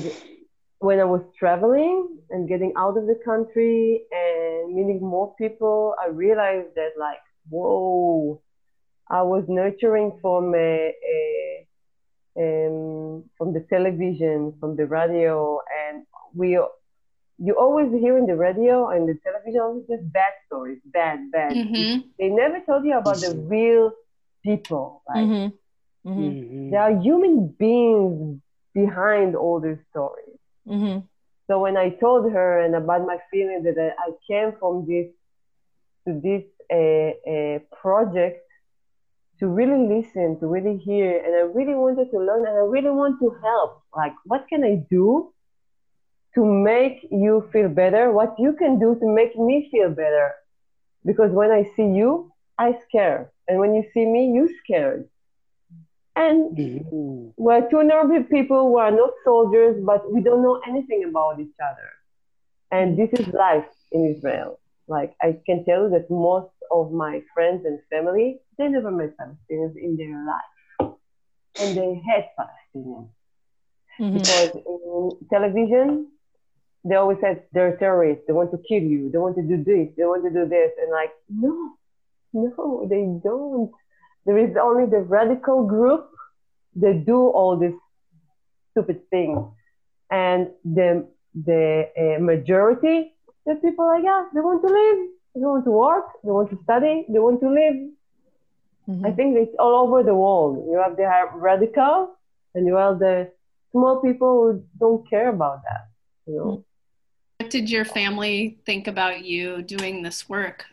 when 0.82 1.00
I 1.00 1.06
was 1.06 1.22
traveling 1.40 2.20
and 2.32 2.50
getting 2.50 2.74
out 2.78 2.98
of 2.98 3.08
the 3.08 3.20
country 3.26 4.02
and 4.12 4.76
meeting 4.76 5.00
more 5.02 5.36
people, 5.38 5.96
I 6.04 6.10
realized 6.10 6.70
that, 6.76 6.92
like, 7.00 7.20
whoa, 7.50 8.42
I 9.10 9.22
was 9.24 9.46
nurturing 9.50 10.20
from 10.22 10.56
a, 10.56 10.94
a 11.16 11.68
um, 12.38 13.24
from 13.38 13.54
the 13.54 13.66
television, 13.70 14.54
from 14.60 14.76
the 14.78 14.86
radio, 14.86 15.60
and 15.88 16.06
we 16.36 16.58
you 17.40 17.56
always 17.60 17.92
hear 17.92 18.18
in 18.18 18.28
the 18.28 18.36
radio 18.36 18.90
and 18.90 19.08
the 19.10 19.16
television 19.24 19.62
always 19.62 19.86
just 19.88 20.12
bad 20.14 20.34
stories, 20.48 20.80
bad, 20.86 21.20
bad. 21.32 21.58
Mhm. 21.58 22.04
They 22.20 22.30
never 22.30 22.60
told 22.62 22.86
you 22.86 22.98
about 22.98 23.22
the 23.22 23.32
real 23.32 23.92
people. 24.44 25.04
Like 25.08 25.30
Mhm. 25.30 25.54
Mhm. 26.06 26.16
Mhm. 26.16 26.70
there 26.70 26.82
are 26.82 26.96
human 27.02 27.48
beings 27.60 28.42
behind 28.74 29.36
all 29.36 29.60
these 29.62 29.82
stories. 29.92 30.41
Mhm. 30.68 31.08
So 31.48 31.60
when 31.60 31.78
I 31.78 31.90
told 31.90 32.32
her 32.32 32.60
and 32.62 32.76
about 32.76 33.06
my 33.06 33.20
feeling 33.32 33.64
that 33.64 33.78
I, 33.78 33.90
I 34.08 34.12
came 34.28 34.54
from 34.60 34.86
this 34.88 35.08
to 36.08 36.20
this 36.22 36.44
uh, 36.72 37.12
uh, 37.32 37.60
project 37.82 38.40
to 39.40 39.48
really 39.48 39.88
listen, 39.88 40.40
to 40.40 40.48
really 40.48 40.78
hear, 40.78 41.18
and 41.26 41.36
I 41.36 41.42
really 41.58 41.76
wanted 41.76 42.12
to 42.12 42.20
learn, 42.20 42.46
and 42.48 42.56
I 42.58 42.66
really 42.76 42.92
want 42.92 43.20
to 43.20 43.30
help. 43.42 43.82
Like, 43.96 44.14
what 44.26 44.46
can 44.50 44.64
I 44.64 44.76
do 44.90 45.34
to 46.36 46.46
make 46.46 47.06
you 47.12 47.48
feel 47.52 47.70
better? 47.70 48.12
What 48.12 48.36
you 48.40 48.54
can 48.54 48.80
do 48.80 48.96
to 49.00 49.08
make 49.08 49.36
me 49.38 49.70
feel 49.72 49.90
better? 49.90 50.34
Because 51.06 51.32
when 51.32 51.52
I 51.52 51.64
see 51.76 51.88
you, 52.02 52.32
I 52.58 52.78
scare, 52.88 53.32
and 53.48 53.60
when 53.60 53.74
you 53.76 53.84
see 53.94 54.06
me, 54.06 54.32
you 54.34 54.50
scared. 54.64 55.10
And 56.16 56.58
Mhm. 56.58 57.34
we're 57.38 57.70
two 57.70 57.84
nervous 57.84 58.26
people 58.30 58.70
who 58.70 58.78
are 58.78 58.92
not 58.92 59.12
soldiers, 59.24 59.82
but 59.84 60.12
we 60.12 60.22
don't 60.22 60.42
know 60.42 60.60
anything 60.68 61.04
about 61.06 61.40
each 61.40 61.60
other. 61.64 61.90
And 62.72 62.98
this 62.98 63.10
is 63.14 63.28
life 63.34 63.70
in 63.92 64.06
Israel. 64.16 64.60
Like 64.88 65.16
I 65.22 65.40
can 65.46 65.64
tell 65.66 65.84
you 65.84 65.90
that 65.90 66.10
most 66.10 66.52
of 66.72 66.92
my 66.92 67.22
friends 67.34 67.66
and 67.66 67.80
family, 67.90 68.40
they 68.58 68.68
never 68.68 68.92
met 68.92 69.16
Palestinians 69.18 69.76
in 69.78 69.96
their 69.98 70.18
life. 70.26 70.96
And 71.60 71.78
they 71.78 71.96
hate 71.96 72.30
Palestinians. 72.40 73.10
Mhm. 74.00 74.14
Because 74.14 74.52
in 74.56 75.28
television, 75.30 76.08
they 76.84 76.96
always 76.96 77.20
said 77.22 77.44
they're 77.54 77.78
terrorists, 77.78 78.26
they 78.28 78.34
want 78.34 78.52
to 78.52 78.58
kill 78.68 78.84
you, 78.84 79.10
they 79.12 79.18
want 79.18 79.36
to 79.36 79.44
do 79.44 79.58
this, 79.64 79.96
they 79.96 80.06
want 80.06 80.24
to 80.24 80.32
do 80.32 80.46
this. 80.48 80.72
And 80.82 80.92
like, 80.92 81.12
no, 81.30 81.74
no, 82.34 82.86
they 82.90 83.04
don't. 83.24 83.72
There 84.26 84.38
is 84.38 84.56
only 84.62 84.86
the 84.90 85.02
radical 85.02 85.66
group 85.66 86.10
that 86.76 87.06
do 87.06 87.28
all 87.28 87.58
these 87.58 87.74
stupid 88.72 89.10
things. 89.10 89.40
And 90.10 90.50
the 90.64 91.08
the 91.34 91.90
uh, 91.98 92.22
majority, 92.22 93.14
the 93.46 93.56
people 93.56 93.86
like 93.88 94.04
us, 94.04 94.26
they 94.34 94.42
want 94.42 94.62
to 94.62 94.68
live, 94.68 95.00
they 95.36 95.42
want 95.42 95.64
to 95.66 95.72
work, 95.72 96.06
they 96.24 96.32
want 96.32 96.50
to 96.50 96.60
study, 96.64 97.06
they 97.08 97.20
want 97.20 97.40
to 97.40 97.50
live. 97.50 97.78
Mhm. 98.90 99.06
I 99.08 99.12
think 99.12 99.38
it's 99.38 99.56
all 99.58 99.76
over 99.84 100.04
the 100.04 100.16
world. 100.16 100.68
You 100.70 100.78
have 100.78 100.98
the 100.98 101.08
radical, 101.36 102.18
and 102.54 102.66
you 102.68 102.76
have 102.76 103.00
the 103.00 103.32
small 103.72 104.02
people 104.02 104.32
who 104.44 104.64
don't 104.80 105.10
care 105.10 105.30
about 105.30 105.64
that. 105.64 105.84
You 106.28 106.36
know. 106.36 106.66
What 107.40 107.50
did 107.50 107.70
your 107.70 107.86
family 107.86 108.60
think 108.66 108.88
about 108.88 109.24
you 109.24 109.62
doing 109.62 110.04
this 110.04 110.30
work? 110.30 110.66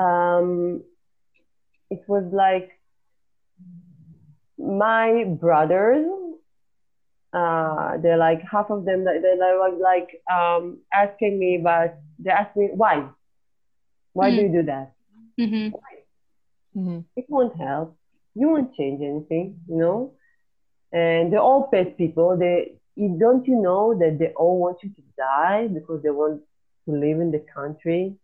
Um, 0.00 0.82
it 1.90 2.00
was 2.08 2.24
like 2.32 2.70
my 4.58 5.24
brothers. 5.40 6.06
Uh, 7.32 7.96
they're 8.02 8.16
like 8.18 8.40
half 8.50 8.70
of 8.70 8.84
them. 8.84 9.04
They 9.04 9.18
they 9.20 9.36
were 9.36 9.78
like 9.82 10.08
um, 10.32 10.78
asking 10.92 11.38
me, 11.38 11.60
but 11.62 11.98
they 12.18 12.30
asked 12.30 12.56
me 12.56 12.70
why. 12.74 13.08
Why 14.14 14.30
do 14.30 14.40
Mm. 14.40 14.42
you 14.42 14.52
do 14.52 14.62
that? 14.64 14.92
hmm 15.38 15.68
Mhm. 16.76 17.04
It 17.16 17.26
won't 17.28 17.56
help. 17.56 17.96
You 18.34 18.48
won't 18.50 18.74
change 18.74 19.00
anything, 19.02 19.60
you 19.68 19.76
know. 19.76 20.12
And 20.92 21.32
they're 21.32 21.40
all 21.40 21.68
pet 21.72 21.96
people. 21.96 22.36
They 22.36 22.72
don't 23.18 23.46
you 23.46 23.56
know 23.60 23.94
that 23.98 24.18
they 24.18 24.32
all 24.36 24.58
want 24.60 24.78
you 24.82 24.90
to 24.90 25.02
die 25.16 25.68
because 25.68 26.02
they 26.02 26.10
want 26.10 26.40
to 26.86 26.92
live 26.92 27.20
in 27.20 27.30
the 27.30 27.44
country. 27.54 28.16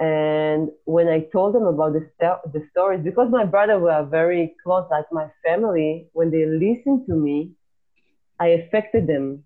And 0.00 0.70
when 0.84 1.08
I 1.08 1.20
told 1.32 1.54
them 1.54 1.64
about 1.66 1.92
the 1.94 2.08
sto- 2.14 2.40
the 2.52 2.62
stories, 2.70 3.02
because 3.04 3.30
my 3.30 3.44
brother 3.44 3.78
were 3.78 4.04
very 4.10 4.54
close, 4.62 4.84
like 4.90 5.06
my 5.12 5.28
family, 5.44 6.08
when 6.12 6.30
they 6.30 6.44
listened 6.46 7.06
to 7.06 7.14
me, 7.14 7.52
I 8.40 8.48
affected 8.48 9.06
them. 9.06 9.44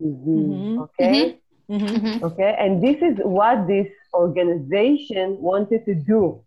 Mhm. 0.00 0.68
Mhm. 0.80 0.80
Okay. 0.82 1.38
Mhm. 1.68 2.00
hmm 2.00 2.18
Okay, 2.22 2.54
and 2.58 2.82
this 2.82 2.96
is 3.02 3.18
what 3.24 3.66
this 3.66 3.88
organization 4.14 5.36
wanted 5.40 5.84
to 5.86 5.94
do. 5.94 6.42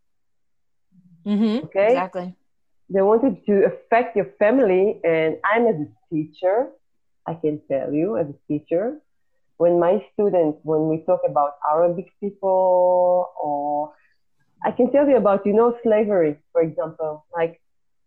Okay, 1.63 2.07
Exactly. 2.07 2.35
they 2.89 3.01
wanted 3.01 3.43
to 3.45 3.65
affect 3.65 4.15
your 4.15 4.25
family, 4.39 4.99
and 5.03 5.37
I'm 5.45 5.67
as 5.67 5.75
a 5.75 5.87
teacher, 6.13 6.67
I 7.27 7.33
can 7.35 7.61
tell 7.69 7.91
you 7.93 8.17
as 8.17 8.27
a 8.29 8.37
teacher, 8.47 8.99
when 9.57 9.79
my 9.79 10.05
students, 10.13 10.59
when 10.63 10.87
we 10.87 11.03
talk 11.05 11.21
about 11.27 11.53
Arabic 11.69 12.07
people, 12.19 13.29
or 13.41 13.93
I 14.63 14.71
can 14.71 14.91
tell 14.91 15.07
you 15.07 15.17
about, 15.17 15.45
you 15.45 15.53
know, 15.53 15.75
slavery, 15.83 16.37
for 16.51 16.61
example, 16.61 17.25
like 17.35 17.59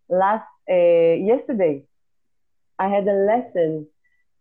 last 0.09 0.47
uh, 0.69 0.73
yesterday, 0.73 1.83
I 2.79 2.87
had 2.87 3.07
a 3.07 3.13
lesson, 3.13 3.87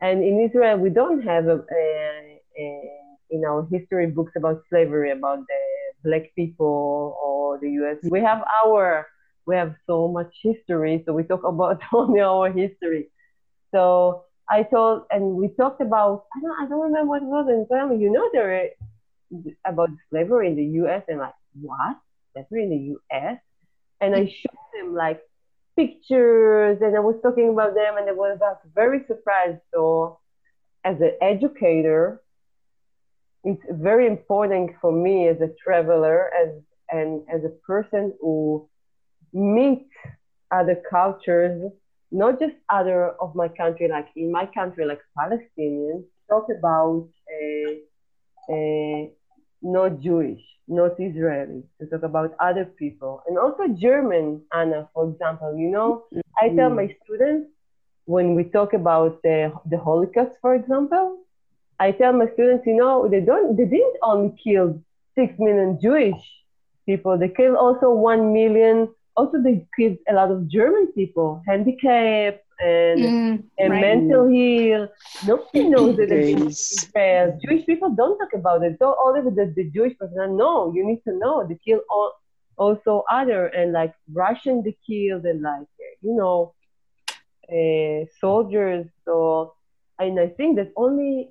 and 0.00 0.22
in 0.22 0.40
Israel 0.40 0.78
we 0.78 0.90
don't 0.90 1.22
have 1.22 1.46
a, 1.46 1.58
a, 1.58 2.40
a 2.58 2.90
in 3.30 3.44
our 3.44 3.66
history 3.70 4.06
books 4.06 4.32
about 4.36 4.62
slavery 4.68 5.10
about 5.12 5.40
the 5.46 6.08
black 6.08 6.34
people 6.34 7.16
or 7.22 7.58
the 7.60 7.70
U.S. 7.82 7.98
We 8.10 8.20
have 8.20 8.42
our 8.64 9.06
we 9.46 9.56
have 9.56 9.74
so 9.86 10.08
much 10.08 10.32
history, 10.42 11.02
so 11.04 11.12
we 11.12 11.24
talk 11.24 11.44
about 11.44 11.80
only 11.92 12.20
our 12.20 12.50
history. 12.50 13.10
So 13.72 14.24
I 14.50 14.64
told, 14.64 15.04
and 15.10 15.36
we 15.36 15.48
talked 15.48 15.80
about 15.80 16.24
I 16.36 16.40
don't 16.40 16.60
I 16.60 16.68
don't 16.68 16.80
remember 16.80 17.08
what 17.08 17.22
it 17.22 17.26
was 17.26 17.46
in 17.48 17.66
family. 17.66 17.98
You 17.98 18.10
know 18.10 18.28
there 18.32 18.70
about 19.64 19.90
slavery 20.10 20.48
in 20.48 20.56
the 20.56 20.64
U.S. 20.82 21.02
and 21.08 21.18
like 21.18 21.34
what 21.60 21.96
slavery 22.32 22.64
in 22.64 22.70
the 22.70 22.84
U.S. 22.94 23.38
And 24.00 24.14
I 24.14 24.24
showed 24.26 24.58
them 24.74 24.94
like 24.94 25.20
pictures 25.76 26.78
and 26.80 26.96
I 26.96 27.00
was 27.00 27.16
talking 27.22 27.50
about 27.50 27.74
them 27.74 27.96
and 27.96 28.08
they 28.08 28.12
were 28.12 28.36
very 28.74 29.04
surprised. 29.06 29.60
So 29.72 30.18
as 30.84 30.96
an 31.00 31.12
educator, 31.20 32.22
it's 33.44 33.62
very 33.70 34.06
important 34.06 34.72
for 34.80 34.92
me 34.92 35.28
as 35.28 35.40
a 35.40 35.50
traveler 35.62 36.30
as 36.34 36.48
and 36.90 37.22
as 37.32 37.44
a 37.44 37.50
person 37.66 38.12
who 38.20 38.68
meets 39.32 39.90
other 40.50 40.82
cultures, 40.90 41.70
not 42.10 42.40
just 42.40 42.54
other 42.68 43.10
of 43.20 43.34
my 43.34 43.48
country, 43.48 43.88
like 43.88 44.08
in 44.16 44.32
my 44.32 44.46
country, 44.46 44.84
like 44.84 45.00
Palestinians, 45.16 46.04
talk 46.28 46.46
about 46.56 47.08
uh, 47.34 48.52
uh, 48.52 49.06
not 49.62 50.00
Jewish, 50.00 50.40
not 50.66 50.92
Israeli, 50.98 51.62
to 51.80 51.86
talk 51.86 52.02
about 52.02 52.34
other 52.40 52.64
people. 52.64 53.22
And 53.26 53.38
also 53.38 53.68
German, 53.68 54.42
Anna, 54.52 54.88
for 54.94 55.10
example. 55.10 55.56
You 55.56 55.70
know, 55.70 56.04
I 56.40 56.48
tell 56.48 56.70
my 56.70 56.94
students 57.04 57.50
when 58.06 58.34
we 58.34 58.44
talk 58.44 58.72
about 58.72 59.22
the, 59.22 59.52
the 59.70 59.78
Holocaust, 59.78 60.32
for 60.40 60.54
example, 60.54 61.18
I 61.78 61.92
tell 61.92 62.12
my 62.12 62.26
students, 62.34 62.66
you 62.66 62.76
know, 62.76 63.08
they 63.08 63.20
don't, 63.20 63.56
they 63.56 63.64
didn't 63.64 63.96
only 64.02 64.36
kill 64.42 64.82
six 65.14 65.32
million 65.38 65.78
Jewish 65.80 66.20
people, 66.86 67.16
they 67.18 67.28
killed 67.28 67.56
also 67.56 67.90
one 67.90 68.32
million. 68.32 68.88
Also, 69.20 69.36
they 69.46 69.56
killed 69.76 69.98
a 70.12 70.14
lot 70.20 70.30
of 70.36 70.40
German 70.56 70.86
people, 70.98 71.30
handicapped 71.50 72.44
and, 72.60 73.00
Mm, 73.04 73.34
and 73.62 73.70
right. 73.72 73.80
mental 73.88 74.24
ill. 74.50 74.84
Nobody 75.30 75.62
knows 75.72 75.94
that 75.98 76.10
it's 76.16 76.32
Israel. 76.76 77.26
Jewish 77.44 77.64
people 77.70 77.90
don't 78.00 78.16
talk 78.20 78.32
about 78.42 78.60
it. 78.66 78.74
So 78.80 78.86
all 79.02 79.14
of 79.18 79.24
the, 79.38 79.44
the 79.58 79.66
Jewish 79.76 79.94
person, 79.98 80.36
no, 80.44 80.52
you 80.74 80.82
need 80.90 81.02
to 81.08 81.12
know. 81.22 81.34
They 81.48 81.58
kill 81.66 81.80
all, 81.94 82.10
also 82.64 82.92
other 83.18 83.46
and 83.58 83.72
like 83.80 83.94
Russian 84.24 84.56
they 84.64 84.76
killed 84.88 85.24
and 85.30 85.40
like 85.42 85.68
you 86.06 86.12
know 86.20 86.38
uh, 87.56 88.04
soldiers. 88.20 88.86
So 89.04 89.54
and 89.98 90.18
I 90.18 90.28
think 90.28 90.56
that 90.58 90.72
only 90.76 91.30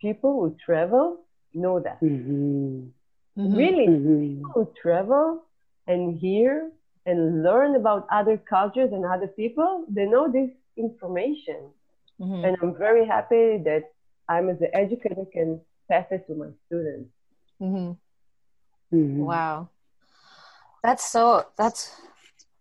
people 0.00 0.32
who 0.40 0.56
travel 0.64 1.26
know 1.54 1.80
that. 1.80 1.98
Mhm. 2.02 2.92
Mhm. 3.38 3.56
Really, 3.62 3.86
Mhm. 3.88 4.20
people 4.38 4.50
who 4.54 4.64
travel 4.82 5.42
and 5.86 6.16
hear 6.18 6.70
and 7.06 7.42
learn 7.42 7.76
about 7.76 8.06
other 8.10 8.36
cultures 8.36 8.90
and 8.92 9.04
other 9.04 9.28
people, 9.28 9.84
they 9.88 10.04
know 10.06 10.30
this 10.30 10.50
information. 10.76 11.70
Mhm. 12.20 12.44
And 12.44 12.56
I'm 12.60 12.74
very 12.76 13.06
happy 13.06 13.58
that 13.64 13.84
I'm 14.28 14.48
as 14.50 14.60
an 14.60 14.70
educator 14.74 15.24
can 15.32 15.60
pass 15.88 16.06
it 16.10 16.26
to 16.26 16.34
my 16.34 16.48
students. 16.66 17.10
Mhm. 17.60 17.96
Mhm. 18.92 19.16
Wow. 19.24 19.68
That's 20.82 21.04
so 21.10 21.46
that's 21.56 21.94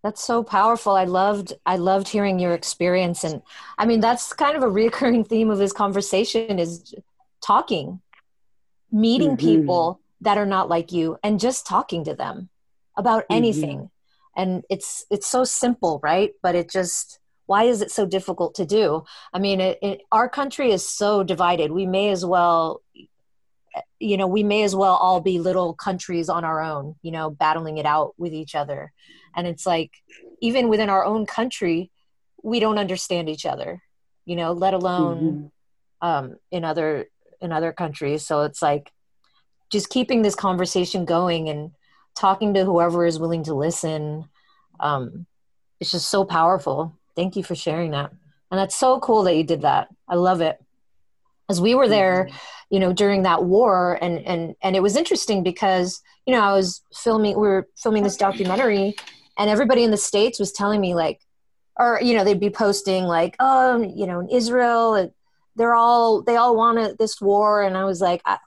that's 0.04 0.24
so 0.24 0.44
powerful. 0.44 0.94
I 0.94 1.06
loved 1.06 1.54
I 1.66 1.78
loved 1.78 2.08
hearing 2.08 2.38
your 2.40 2.54
experience 2.54 3.24
and 3.24 3.42
I 3.78 3.86
mean 3.86 4.00
that's 4.00 4.34
kind 4.34 4.56
of 4.56 4.64
a 4.64 4.70
recurring 4.70 5.24
theme 5.32 5.50
of 5.50 5.58
this 5.58 5.74
conversation 5.74 6.60
is 6.60 6.94
talking, 7.42 8.02
meeting 8.92 9.36
Mhm. 9.36 9.40
people 9.40 10.00
that 10.22 10.38
are 10.38 10.46
not 10.46 10.70
like 10.70 10.92
you 10.92 11.18
and 11.24 11.40
just 11.40 11.66
talking 11.68 12.04
to 12.06 12.14
them 12.16 12.50
about 12.96 13.26
anything. 13.30 13.90
And 14.36 14.64
it's 14.70 15.06
it's 15.10 15.28
so 15.28 15.44
simple, 15.44 16.00
right? 16.04 16.32
But 16.42 16.56
it 16.56 16.70
just 16.70 17.20
why 17.48 17.64
is 17.64 17.82
it 17.82 17.92
so 17.92 18.06
difficult 18.06 18.56
to 18.56 18.66
do? 18.66 19.04
I 19.32 19.38
mean, 19.40 19.62
it, 19.62 19.78
it, 19.82 20.02
our 20.12 20.28
country 20.28 20.72
is 20.72 20.88
so 20.88 21.24
divided. 21.24 21.72
We 21.72 21.86
may 21.86 22.10
as 22.10 22.26
well 22.26 22.82
you 24.00 24.18
know 24.18 24.28
we 24.28 24.44
may 24.44 24.64
as 24.64 24.76
well 24.76 24.96
all 24.96 25.20
be 25.22 25.38
little 25.40 25.74
countries 25.74 26.30
on 26.30 26.46
our 26.46 26.62
own 26.62 26.96
you 27.02 27.12
know 27.12 27.30
battling 27.30 27.78
it 27.78 27.86
out 27.86 28.14
with 28.18 28.34
each 28.34 28.56
other 28.56 28.92
and 29.36 29.48
it's 29.48 29.66
like 29.66 29.92
even 30.42 30.70
within 30.70 30.90
our 30.90 31.04
own 31.04 31.26
country 31.26 31.92
we 32.42 32.60
don't 32.60 32.78
understand 32.78 33.28
each 33.30 33.46
other 33.46 33.82
you 34.26 34.36
know 34.36 34.54
let 34.54 34.74
alone 34.74 35.52
Mhm. 36.02 36.08
um, 36.08 36.36
in 36.52 36.64
other 36.64 37.10
in 37.42 37.52
other 37.52 37.74
countries 37.74 38.26
so 38.26 38.44
it's 38.44 38.62
like 38.62 38.92
just 39.70 39.90
keeping 39.90 40.22
this 40.22 40.36
conversation 40.36 41.04
going 41.06 41.50
and 41.50 41.72
talking 42.16 42.54
to 42.54 42.66
whoever 42.66 43.06
is 43.06 43.20
willing 43.20 43.44
to 43.44 43.54
listen 43.54 44.26
um, 44.80 45.26
it's 45.80 45.92
just 45.92 46.10
so 46.10 46.26
powerful. 46.26 46.98
Thank 47.16 47.36
you 47.36 47.44
for 47.44 47.56
sharing 47.56 47.92
that. 47.92 48.12
And 48.52 48.60
that's 48.60 48.76
so 48.76 49.00
cool 49.00 49.24
that 49.24 49.36
you 49.36 49.44
did 49.44 49.62
that. 49.62 49.88
I 50.08 50.16
love 50.16 50.42
it. 50.42 50.62
As 51.50 51.62
we 51.62 51.76
were 51.76 51.88
there 51.88 52.30
you 52.70 52.80
know 52.80 52.94
during 52.94 53.24
that 53.24 53.44
war 53.44 53.98
and 54.02 54.20
and 54.26 54.56
and 54.62 54.76
it 54.76 54.82
was 54.82 54.96
interesting 54.96 55.44
because 55.44 56.02
you 56.26 56.34
know 56.34 56.42
i 56.42 56.52
was 56.52 56.82
filming 56.94 57.36
we 57.40 57.48
were 57.48 57.68
filming 57.78 58.04
this 58.04 58.18
documentary 58.18 58.96
and 59.38 59.50
everybody 59.50 59.84
in 59.84 59.92
the 59.92 59.98
states 59.98 60.40
was 60.40 60.52
telling 60.52 60.82
me 60.82 60.96
like 60.96 61.22
or 61.78 62.00
you 62.02 62.16
know 62.16 62.24
they'd 62.24 62.40
be 62.40 62.50
posting 62.50 63.04
like 63.04 63.36
oh 63.40 63.82
you 63.82 64.08
know 64.08 64.20
in 64.20 64.30
israel 64.30 65.12
they're 65.56 65.76
all 65.76 66.22
they 66.22 66.36
all 66.36 66.56
want 66.56 66.98
this 66.98 67.22
war. 67.22 67.62
And 67.62 67.78
i 67.78 67.86
was 67.86 68.02
like 68.02 68.22
I, 68.26 68.40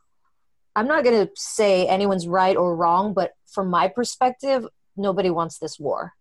i'm 0.78 0.86
not 0.86 1.02
going 1.02 1.26
to 1.26 1.32
say 1.34 1.86
anyone's 1.88 2.28
right 2.28 2.56
or 2.56 2.76
wrong 2.76 3.12
but 3.12 3.32
from 3.46 3.68
my 3.68 3.88
perspective 3.88 4.66
nobody 4.96 5.30
wants 5.30 5.58
this 5.58 5.78
war. 5.78 6.14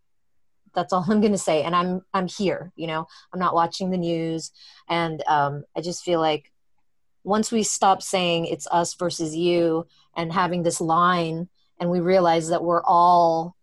That's 0.74 0.93
all 0.93 1.06
i'm 1.10 1.22
going 1.22 1.32
to 1.32 1.38
say 1.38 1.63
and 1.63 1.76
i'm 1.76 2.02
i'm 2.13 2.28
here 2.28 2.72
you 2.76 2.88
know? 2.88 3.08
I'm 3.32 3.39
not 3.39 3.54
watching 3.54 3.91
the 3.91 3.98
news 3.98 4.52
and 4.89 5.24
um, 5.28 5.63
i 5.76 5.82
just 5.82 6.04
feel 6.04 6.20
like 6.20 6.52
once 7.24 7.52
we 7.52 7.63
stop 7.63 8.02
saying 8.02 8.46
it's 8.46 8.67
us 8.72 8.93
versus 8.96 9.36
you 9.36 9.86
and 10.15 10.32
having 10.34 10.63
this 10.63 10.82
line 10.82 11.50
and 11.80 11.91
we 11.91 12.00
realize 12.00 12.50
that 12.50 12.63
we're 12.63 12.84
all 12.84 13.56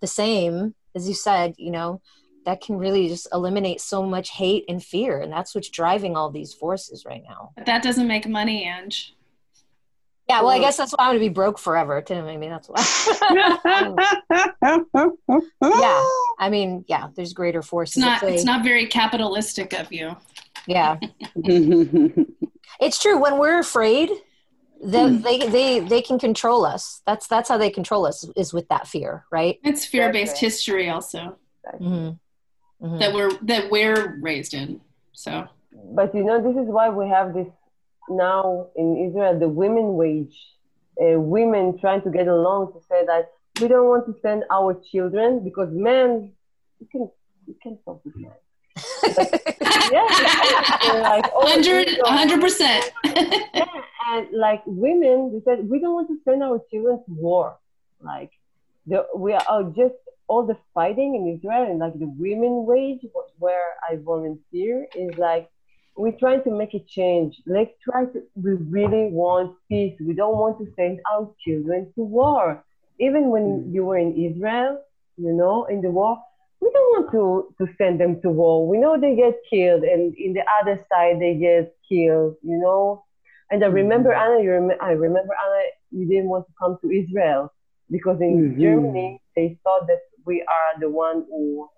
the 0.00 0.06
same 0.06 0.74
as 0.94 1.08
you 1.08 1.14
said 1.14 1.54
you 1.56 1.70
know 1.70 2.00
that 2.44 2.62
can 2.62 2.78
really 2.78 3.08
just 3.08 3.28
eliminate 3.32 3.80
so 3.80 4.02
much 4.02 4.30
hate 4.30 4.64
and 4.68 4.82
fear 4.82 5.20
and 5.20 5.30
that's 5.30 5.54
what's 5.54 5.68
driving 5.68 6.16
all 6.16 6.30
these 6.30 6.54
forces 6.54 7.04
right 7.04 7.22
now. 7.28 7.50
But 7.56 7.66
that 7.66 7.82
doesn't 7.82 8.08
make 8.08 8.26
money, 8.26 8.64
Ange. 8.64 9.14
Yeah 10.28 10.40
well 10.40 10.50
i 10.50 10.58
guess 10.58 10.76
that's 10.76 10.92
why 10.92 11.04
i'm 11.04 11.10
going 11.10 11.18
to 11.18 11.28
be 11.28 11.32
broke 11.32 11.58
forever 11.58 12.00
too 12.02 12.22
maybe 12.22 12.48
that's 12.48 12.68
why 12.68 12.82
yeah 15.80 16.04
i 16.38 16.48
mean 16.50 16.84
yeah 16.88 17.08
there's 17.16 17.32
greater 17.32 17.62
forces 17.62 17.96
It's 17.96 18.04
not 18.04 18.22
it's 18.22 18.44
not 18.44 18.62
very 18.64 18.86
capitalistic 18.86 19.72
of 19.72 19.92
you. 19.92 20.16
yeah 20.66 20.98
it's 22.80 22.98
true 23.00 23.18
when 23.20 23.38
we're 23.38 23.58
afraid 23.58 24.10
they, 24.84 25.10
they 25.16 25.38
they 25.48 25.80
they 25.80 26.02
can 26.02 26.18
control 26.20 26.64
us 26.64 27.02
that's 27.04 27.26
that's 27.26 27.48
how 27.48 27.58
they 27.58 27.70
control 27.70 28.06
us 28.06 28.24
is 28.36 28.52
with 28.52 28.68
that 28.68 28.86
fear 28.86 29.24
right 29.32 29.58
It's 29.64 29.84
fear-based 29.84 30.34
right. 30.34 30.40
history 30.40 30.88
also 30.88 31.36
mm-hmm. 31.74 32.10
Mm-hmm. 32.84 32.98
that 32.98 33.12
we're 33.12 33.32
that 33.42 33.70
we're 33.70 34.18
raised 34.20 34.54
in. 34.54 34.80
So 35.12 35.48
But 35.72 36.14
you 36.14 36.22
know, 36.22 36.40
this 36.40 36.56
is 36.62 36.68
why 36.68 36.88
we 36.90 37.08
have 37.08 37.34
this 37.34 37.48
now 38.10 38.68
in 38.76 39.08
Israel, 39.08 39.38
the 39.38 39.48
women 39.48 39.94
wage, 39.94 40.36
uh, 41.00 41.18
women 41.18 41.78
trying 41.78 42.02
to 42.02 42.10
get 42.10 42.28
along 42.28 42.72
to 42.72 42.80
say 42.88 43.04
that 43.06 43.30
we 43.60 43.68
don't 43.68 43.88
want 43.88 44.06
to 44.06 44.14
send 44.20 44.44
our 44.50 44.80
children 44.90 45.42
because 45.44 45.68
men, 45.72 46.32
you 46.80 46.86
can, 46.90 47.10
you 47.46 47.54
can 47.62 47.78
talk 47.84 48.04
with 48.04 48.16
men. 48.16 48.32
Yeah, 49.90 50.04
like, 51.00 51.24
oh, 51.34 51.48
hundred 51.48 51.88
hundred 52.04 52.40
percent. 52.40 52.90
yeah, 53.04 53.64
and 54.10 54.26
like 54.32 54.62
women, 54.66 55.32
they 55.32 55.40
said 55.44 55.68
we 55.68 55.80
don't 55.80 55.94
want 55.94 56.08
to 56.08 56.18
send 56.24 56.42
our 56.42 56.60
children 56.70 57.02
to 57.06 57.12
war. 57.12 57.58
Like 58.00 58.30
the, 58.86 59.06
we 59.16 59.32
are 59.32 59.62
just 59.76 59.94
all 60.28 60.46
the 60.46 60.56
fighting 60.74 61.14
in 61.14 61.34
Israel 61.36 61.64
and 61.70 61.78
like 61.78 61.98
the 61.98 62.12
women 62.18 62.66
wage 62.66 63.00
where 63.38 63.74
I 63.88 63.96
volunteer 63.96 64.86
is 64.94 65.16
like 65.16 65.50
we're 66.00 66.18
trying 66.24 66.42
to 66.44 66.50
make 66.60 66.74
a 66.74 66.82
change. 66.96 67.32
Let's 67.56 67.74
try 67.88 68.00
to. 68.12 68.18
We 68.44 68.52
really 68.78 69.04
want 69.22 69.48
peace. 69.70 69.96
We 70.08 70.14
don't 70.20 70.38
want 70.42 70.54
to 70.60 70.66
send 70.78 70.94
our 71.12 71.24
children 71.44 71.80
to 71.96 72.02
war. 72.20 72.44
Even 73.06 73.22
when 73.34 73.44
Mm. 73.46 73.74
you 73.74 73.82
were 73.88 73.98
in 74.06 74.12
Israel, 74.28 74.70
you 75.24 75.32
know, 75.40 75.56
in 75.72 75.78
the 75.86 75.90
war, 75.98 76.14
we 76.62 76.68
don't 76.76 76.90
want 76.94 77.06
to, 77.16 77.22
to 77.58 77.64
send 77.78 77.94
them 78.02 78.12
to 78.22 78.28
war. 78.40 78.56
We 78.72 78.76
know 78.82 78.92
they 78.98 79.14
get 79.24 79.36
killed, 79.52 79.82
and 79.92 80.02
in 80.26 80.30
the 80.38 80.44
other 80.58 80.76
side 80.90 81.16
they 81.24 81.34
get 81.48 81.64
killed, 81.90 82.34
you 82.50 82.58
know. 82.64 82.82
And 83.50 83.58
I 83.66 83.68
remember 83.82 84.10
Mhm. 84.10 84.20
Anna. 84.22 84.38
You 84.44 84.50
rem- 84.58 84.80
I 84.90 84.92
remember 85.06 85.34
Anna. 85.44 85.60
You 85.98 86.04
didn't 86.12 86.30
want 86.34 86.44
to 86.48 86.54
come 86.60 86.74
to 86.82 86.88
Israel 87.02 87.42
because 87.94 88.18
in 88.28 88.34
Mhm. 88.36 88.60
Germany 88.64 89.08
they 89.36 89.46
thought 89.64 89.84
that 89.90 90.02
we 90.28 90.36
are 90.56 90.70
the 90.84 90.90
one 91.06 91.18
who, 91.30 91.68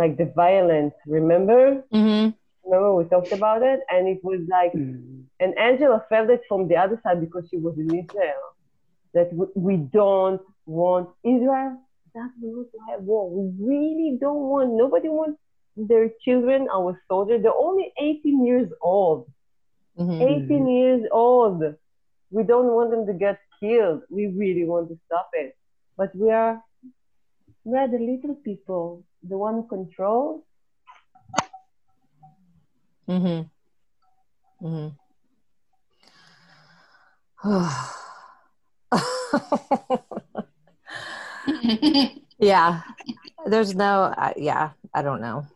like 0.00 0.14
the 0.22 0.28
violence. 0.44 0.94
Remember? 1.18 1.62
mm-hmm. 1.98 2.26
Remember 2.68 2.94
we 2.94 3.04
talked 3.04 3.32
about 3.32 3.62
it, 3.62 3.80
and 3.92 4.02
it 4.14 4.20
was 4.22 4.40
like 4.56 4.72
Mhm. 4.74 5.24
and 5.42 5.50
Angela 5.68 5.98
felt 6.10 6.28
it 6.36 6.42
from 6.48 6.60
the 6.70 6.76
other 6.84 6.98
side 7.02 7.20
because 7.26 7.44
she 7.50 7.58
was 7.66 7.74
in 7.78 7.88
Israel. 8.02 8.44
That 9.14 9.28
we, 9.38 9.46
we 9.66 9.74
don't 10.00 10.42
want 10.66 11.08
Israel 11.24 11.72
doesn't 12.14 12.42
want 12.54 12.68
to 12.74 12.78
have 12.88 13.00
war. 13.10 13.24
We 13.36 13.42
really 13.72 14.10
don't 14.24 14.44
want. 14.52 14.68
Nobody 14.84 15.08
wants 15.08 15.38
their 15.90 16.06
children, 16.24 16.68
our 16.76 17.00
soldiers. 17.08 17.42
They're 17.42 17.62
only 17.68 17.86
18 17.98 18.44
years 18.44 18.68
old. 18.82 19.20
Mm-hmm. 19.98 20.22
18 20.22 20.68
years 20.80 21.02
old. 21.12 21.62
We 22.30 22.42
don't 22.42 22.70
want 22.76 22.90
them 22.90 23.04
to 23.06 23.14
get 23.14 23.38
killed. 23.60 24.00
We 24.10 24.26
really 24.42 24.64
want 24.72 24.88
to 24.90 24.96
stop 25.06 25.30
it. 25.42 25.56
But 25.96 26.14
we 26.14 26.30
are, 26.30 26.62
we 27.64 27.78
are 27.78 27.88
the 27.88 27.98
little 27.98 28.36
people, 28.48 29.04
the 29.22 29.38
one 29.38 29.54
who 29.54 29.66
controls. 29.76 30.42
Mm-hmm. 33.08 33.48
Mm-hmm. 34.66 34.88
yeah. 42.38 42.82
There's 43.46 43.74
no, 43.74 44.02
uh, 44.04 44.32
yeah, 44.36 44.70
I 44.92 45.02
don't 45.02 45.20
know. 45.20 45.46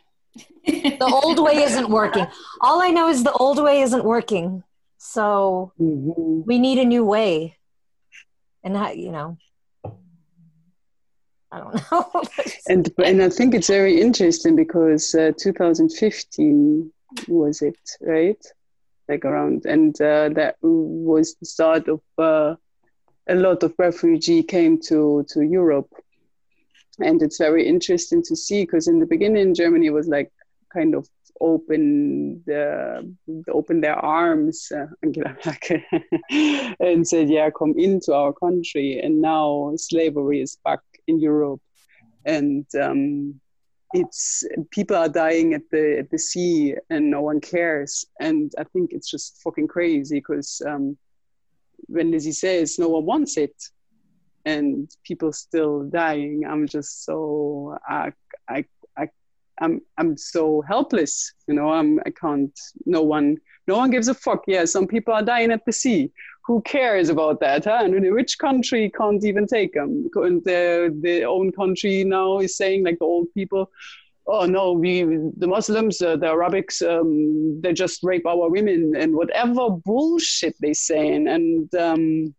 The 0.67 1.21
old 1.25 1.43
way 1.45 1.63
isn't 1.63 1.89
working. 1.91 2.27
All 2.61 2.81
I 2.81 2.91
know 2.91 3.09
is 3.09 3.25
the 3.25 3.33
old 3.33 3.63
way 3.63 3.83
isn't 3.83 4.05
working. 4.05 4.63
So 4.99 5.73
Mhm. 5.81 6.45
we 6.47 6.59
need 6.59 6.79
a 6.79 6.85
new 6.85 7.05
way. 7.05 7.59
And 8.63 8.79
I, 8.79 8.93
you 8.93 9.11
know, 9.11 9.37
I 11.51 11.59
don't 11.59 11.75
know. 11.91 12.23
And 12.69 12.89
and 13.05 13.23
I 13.23 13.29
think 13.29 13.55
it's 13.55 13.67
very 13.69 14.01
interesting 14.01 14.55
because 14.57 15.15
uh, 15.15 15.33
2015 15.37 16.93
was 17.29 17.63
it 17.63 17.79
right, 18.01 18.45
like 19.09 19.25
around, 19.25 19.67
and 19.67 20.01
uh, 20.01 20.29
that 20.31 20.57
was 20.63 21.35
the 21.37 21.47
start 21.47 21.89
of 21.89 22.01
uh, 22.19 22.55
a 23.29 23.35
lot 23.35 23.63
of 23.63 23.75
refugee 23.79 24.43
came 24.43 24.81
to 24.89 25.25
to 25.31 25.43
Europe, 25.43 25.91
and 26.99 27.23
it's 27.23 27.39
very 27.39 27.67
interesting 27.67 28.23
to 28.25 28.37
see 28.37 28.65
because 28.65 28.89
in 28.89 28.99
the 28.99 29.07
beginning 29.07 29.55
Germany 29.55 29.91
was 29.91 30.09
like 30.09 30.31
kind 30.73 30.95
of 30.95 31.09
open 31.41 32.43
the 32.47 33.15
open 33.49 33.81
their 33.81 33.97
arms 33.97 34.71
uh, 34.71 34.87
and 36.81 37.07
said 37.07 37.29
yeah 37.29 37.51
come 37.51 37.75
into 37.77 38.15
our 38.15 38.33
country. 38.33 39.01
And 39.03 39.21
now 39.21 39.73
slavery 39.77 40.41
is 40.41 40.57
back 40.65 40.81
in 41.07 41.19
Europe. 41.21 41.61
And 42.25 42.67
um, 42.81 43.41
it's 43.93 44.45
people 44.71 44.97
are 44.97 45.09
dying 45.09 45.55
at 45.55 45.63
the 45.71 45.99
at 45.99 46.11
the 46.11 46.19
sea 46.19 46.75
and 46.91 47.11
no 47.11 47.21
one 47.23 47.41
cares 47.41 48.07
and 48.21 48.53
I 48.59 48.65
think 48.65 48.93
it's 48.93 49.11
just 49.11 49.41
fucking 49.43 49.69
crazy 49.69 50.19
because 50.19 50.63
um, 50.67 50.97
when 51.87 52.11
Lizzie 52.11 52.33
says 52.33 52.79
no 52.79 52.89
one 52.89 53.07
wants 53.07 53.37
it 53.37 53.55
and 54.45 54.91
people 55.05 55.33
still 55.33 55.85
dying 55.85 56.45
I'm 56.49 56.67
just 56.67 57.05
so 57.05 57.77
I 57.89 58.13
I 58.49 58.65
I 58.97 59.09
I'm 59.61 59.81
I'm 59.99 60.17
so 60.17 60.63
helpless. 60.63 61.33
You 61.47 61.55
know, 61.55 61.71
I'm 61.71 62.01
I 62.07 62.11
can't. 62.11 62.59
No 62.85 63.03
one 63.03 63.37
no 63.69 63.77
one 63.77 63.91
gives 63.91 64.09
a 64.09 64.15
fuck. 64.15 64.43
Yeah, 64.47 64.65
some 64.65 64.87
people 64.87 65.15
are 65.15 65.23
dying 65.23 65.53
at 65.53 65.65
the 65.65 65.73
sea. 65.73 66.11
Who 66.45 66.61
cares 66.63 67.09
about 67.09 67.41
that? 67.41 67.65
Huh? 67.65 67.83
And 67.85 68.15
which 68.15 68.39
country 68.39 68.91
can't 68.91 69.25
even 69.25 69.47
take 69.47 69.75
them. 69.75 70.09
And 70.15 70.43
the 70.45 70.97
the 71.01 71.25
own 71.25 71.53
country 71.53 72.05
now 72.05 72.39
is 72.39 72.57
saying 72.57 72.85
like 72.85 72.99
the 72.99 73.05
old 73.05 73.33
people. 73.35 73.71
Oh 74.27 74.47
no, 74.47 74.73
we 74.73 75.03
the 75.37 75.47
Muslims, 75.47 76.01
uh, 76.01 76.17
the 76.17 76.27
Arabics, 76.27 76.81
um, 76.83 77.61
they 77.61 77.73
just 77.73 78.05
rape 78.05 78.27
our 78.27 78.49
women 78.49 78.95
and 78.97 79.15
whatever 79.15 79.71
bullshit 79.71 80.55
they 80.61 80.75
saying. 80.75 81.27
And 81.29 81.75
um, 81.75 82.35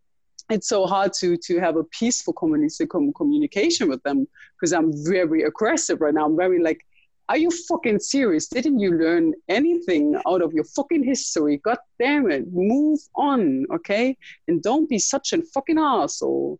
it's 0.50 0.68
so 0.68 0.86
hard 0.86 1.12
to 1.20 1.36
to 1.36 1.58
have 1.60 1.76
a 1.76 1.84
peaceful 1.84 2.32
communication 2.32 3.12
communication 3.14 3.88
with 3.88 4.02
them 4.02 4.26
because 4.54 4.72
I'm 4.72 4.92
very 5.04 5.42
aggressive 5.42 6.00
right 6.00 6.14
now. 6.14 6.26
I'm 6.26 6.36
very 6.36 6.62
like 6.62 6.84
are 7.28 7.38
you 7.38 7.50
fucking 7.50 8.00
serious? 8.00 8.48
Didn't 8.48 8.80
you 8.80 8.92
learn 8.92 9.32
anything 9.48 10.20
out 10.26 10.42
of 10.42 10.52
your 10.52 10.64
fucking 10.64 11.04
history? 11.04 11.56
God 11.58 11.78
damn 11.98 12.30
it. 12.30 12.52
Move 12.52 13.00
on, 13.16 13.64
okay? 13.72 14.16
And 14.46 14.62
don't 14.62 14.88
be 14.88 14.98
such 14.98 15.32
a 15.32 15.40
fucking 15.42 15.78
asshole. 15.78 16.58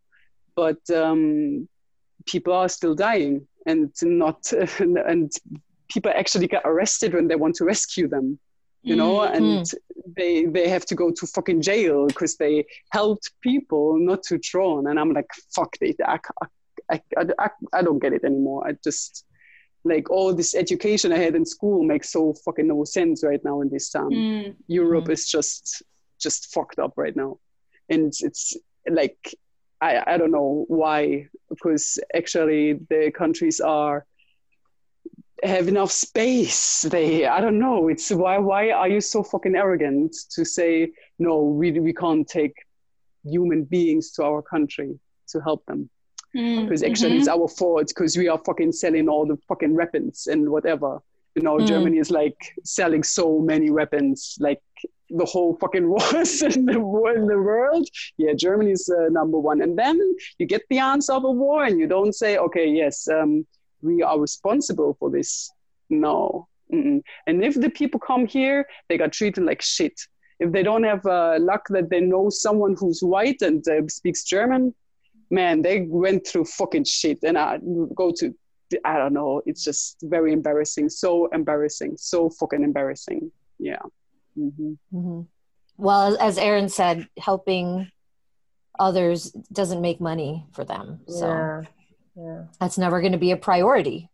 But 0.56 0.78
um, 0.90 1.68
people 2.26 2.54
are 2.54 2.68
still 2.68 2.94
dying 2.94 3.46
and 3.66 3.92
not, 4.02 4.52
and, 4.80 4.96
and 4.98 5.32
people 5.88 6.12
actually 6.14 6.46
get 6.46 6.62
arrested 6.64 7.12
when 7.12 7.28
they 7.28 7.36
want 7.36 7.56
to 7.56 7.64
rescue 7.64 8.08
them, 8.08 8.38
you 8.82 8.96
know? 8.96 9.18
Mm-hmm. 9.18 9.44
And 9.44 9.70
they, 10.16 10.46
they 10.46 10.68
have 10.68 10.86
to 10.86 10.94
go 10.94 11.10
to 11.10 11.26
fucking 11.26 11.60
jail 11.60 12.06
because 12.06 12.36
they 12.36 12.64
helped 12.90 13.32
people 13.42 13.98
not 13.98 14.22
to 14.24 14.38
drown. 14.38 14.86
And 14.86 14.98
I'm 14.98 15.12
like, 15.12 15.28
fuck, 15.54 15.76
they, 15.78 15.94
I, 16.06 16.18
I, 16.90 17.00
I, 17.38 17.50
I 17.74 17.82
don't 17.82 17.98
get 17.98 18.14
it 18.14 18.24
anymore. 18.24 18.66
I 18.66 18.76
just, 18.82 19.26
like 19.84 20.10
all 20.10 20.34
this 20.34 20.54
education 20.54 21.12
I 21.12 21.18
had 21.18 21.34
in 21.34 21.44
school 21.44 21.84
makes 21.84 22.10
so 22.10 22.34
fucking 22.44 22.66
no 22.66 22.84
sense 22.84 23.22
right 23.22 23.42
now 23.44 23.60
in 23.60 23.68
this 23.70 23.90
time. 23.90 24.10
Mm. 24.10 24.56
Europe 24.66 25.06
Mhm. 25.06 25.12
is 25.12 25.26
just 25.28 25.82
just 26.18 26.52
fucked 26.54 26.78
up 26.78 26.92
right 26.96 27.14
now, 27.16 27.38
and 27.88 28.12
it's 28.22 28.56
like 28.88 29.18
I 29.80 30.14
I 30.14 30.16
don't 30.18 30.30
know 30.30 30.64
why 30.68 31.28
because 31.50 31.98
actually 32.14 32.74
the 32.88 33.10
countries 33.10 33.60
are 33.60 34.06
have 35.42 35.68
enough 35.68 35.90
space. 35.92 36.82
They 36.82 37.26
I 37.26 37.40
don't 37.40 37.58
know. 37.58 37.88
It's 37.88 38.10
why 38.10 38.38
why 38.38 38.70
are 38.70 38.88
you 38.88 39.00
so 39.00 39.22
fucking 39.22 39.54
arrogant 39.56 40.16
to 40.34 40.44
say 40.44 40.92
no? 41.18 41.42
We 41.42 41.78
we 41.80 41.92
can't 41.92 42.26
take 42.26 42.54
human 43.24 43.64
beings 43.64 44.12
to 44.12 44.24
our 44.24 44.42
country 44.42 44.98
to 45.28 45.40
help 45.40 45.64
them 45.66 45.90
Mm. 46.34 46.64
because 46.64 46.82
actually 46.82 47.16
it's 47.18 47.28
our 47.28 47.46
fault 47.46 47.88
because 47.88 48.16
we 48.16 48.28
are 48.28 48.40
fucking 48.44 48.72
selling 48.72 49.08
all 49.08 49.24
the 49.24 49.36
fucking 49.48 49.74
weapons 49.74 50.26
and 50.26 50.48
whatever. 50.48 51.00
You 51.36 51.42
know, 51.42 51.56
Mm. 51.58 51.66
Germany 51.66 51.98
is 51.98 52.10
like 52.10 52.36
selling 52.64 53.02
so 53.02 53.40
many 53.40 53.70
weapons, 53.70 54.36
like 54.40 54.62
the 55.10 55.24
whole 55.24 55.56
fucking 55.56 55.88
wars 55.94 56.42
in 56.42 56.66
the 56.66 56.80
war 56.80 57.14
in 57.14 57.26
the 57.26 57.40
world. 57.40 57.88
Yeah, 58.16 58.34
Germany 58.34 58.72
is 58.72 58.88
uh, 58.88 59.08
number 59.10 59.38
one. 59.38 59.62
And 59.62 59.78
then 59.78 60.00
you 60.38 60.46
get 60.46 60.62
the 60.70 60.78
answer 60.78 61.12
of 61.12 61.24
a 61.24 61.30
war, 61.30 61.64
and 61.64 61.78
you 61.78 61.86
don't 61.86 62.14
say, 62.14 62.36
okay, 62.38 62.68
yes, 62.68 63.08
um, 63.08 63.46
we 63.82 64.02
are 64.02 64.18
responsible 64.18 64.96
for 64.98 65.10
this. 65.10 65.50
No. 65.90 66.48
Mm-mm. 66.72 67.02
And 67.26 67.44
if 67.44 67.54
the 67.54 67.70
people 67.70 68.00
come 68.00 68.26
here, 68.26 68.66
they 68.88 68.96
got 68.96 69.12
treated 69.12 69.44
like 69.44 69.62
shit. 69.62 70.00
If 70.40 70.50
they 70.52 70.62
don't 70.62 70.84
have 70.84 71.04
uh, 71.06 71.36
luck 71.38 71.66
that 71.70 71.90
they 71.90 72.00
know 72.00 72.30
someone 72.30 72.74
who's 72.78 73.00
white 73.02 73.42
and 73.42 73.66
uh, 73.68 73.86
speaks 73.88 74.24
German, 74.24 74.74
man, 75.30 75.62
they 75.62 75.82
went 75.82 76.26
through 76.26 76.44
fucking 76.44 76.84
shit. 76.84 77.18
And 77.22 77.36
I 77.38 77.58
go 77.94 78.12
to, 78.18 78.34
I 78.84 78.96
don't 78.98 79.12
know, 79.12 79.42
it's 79.46 79.64
just 79.64 79.98
very 80.02 80.32
embarrassing. 80.32 80.88
So 80.88 81.26
embarrassing. 81.26 81.96
So 81.98 82.30
fucking 82.30 82.62
embarrassing. 82.62 83.30
Yeah. 83.58 83.82
hmm 84.34 84.74
Mhm. 84.92 85.26
Well, 85.76 86.12
as- 86.12 86.18
as 86.18 86.38
Erin 86.38 86.68
said, 86.68 87.08
helping 87.18 87.90
others 88.78 89.30
doesn't 89.52 89.80
make 89.80 90.00
money 90.00 90.46
for 90.52 90.64
them. 90.64 91.00
So 91.08 91.26
Yeah. 91.28 91.62
Yeah. 92.16 92.44
that's 92.60 92.78
never 92.78 93.00
going 93.00 93.12
to 93.12 93.18
be 93.18 93.30
a 93.32 93.36
priority 93.36 94.08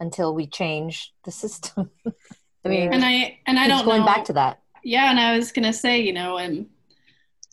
until 0.00 0.34
we 0.34 0.46
change 0.46 1.12
the 1.24 1.30
system. 1.30 1.90
I 2.64 2.68
mean, 2.68 2.92
And 2.92 3.04
I 3.04 3.38
and 3.46 3.58
I 3.58 3.68
don't 3.68 3.84
going 3.84 4.00
know. 4.00 4.06
back 4.06 4.24
to 4.26 4.32
that. 4.34 4.60
Yeah, 4.84 5.10
and 5.10 5.18
I 5.20 5.36
was 5.36 5.52
gonna 5.52 5.72
say, 5.72 6.00
you 6.00 6.12
know, 6.12 6.36
and 6.38 6.68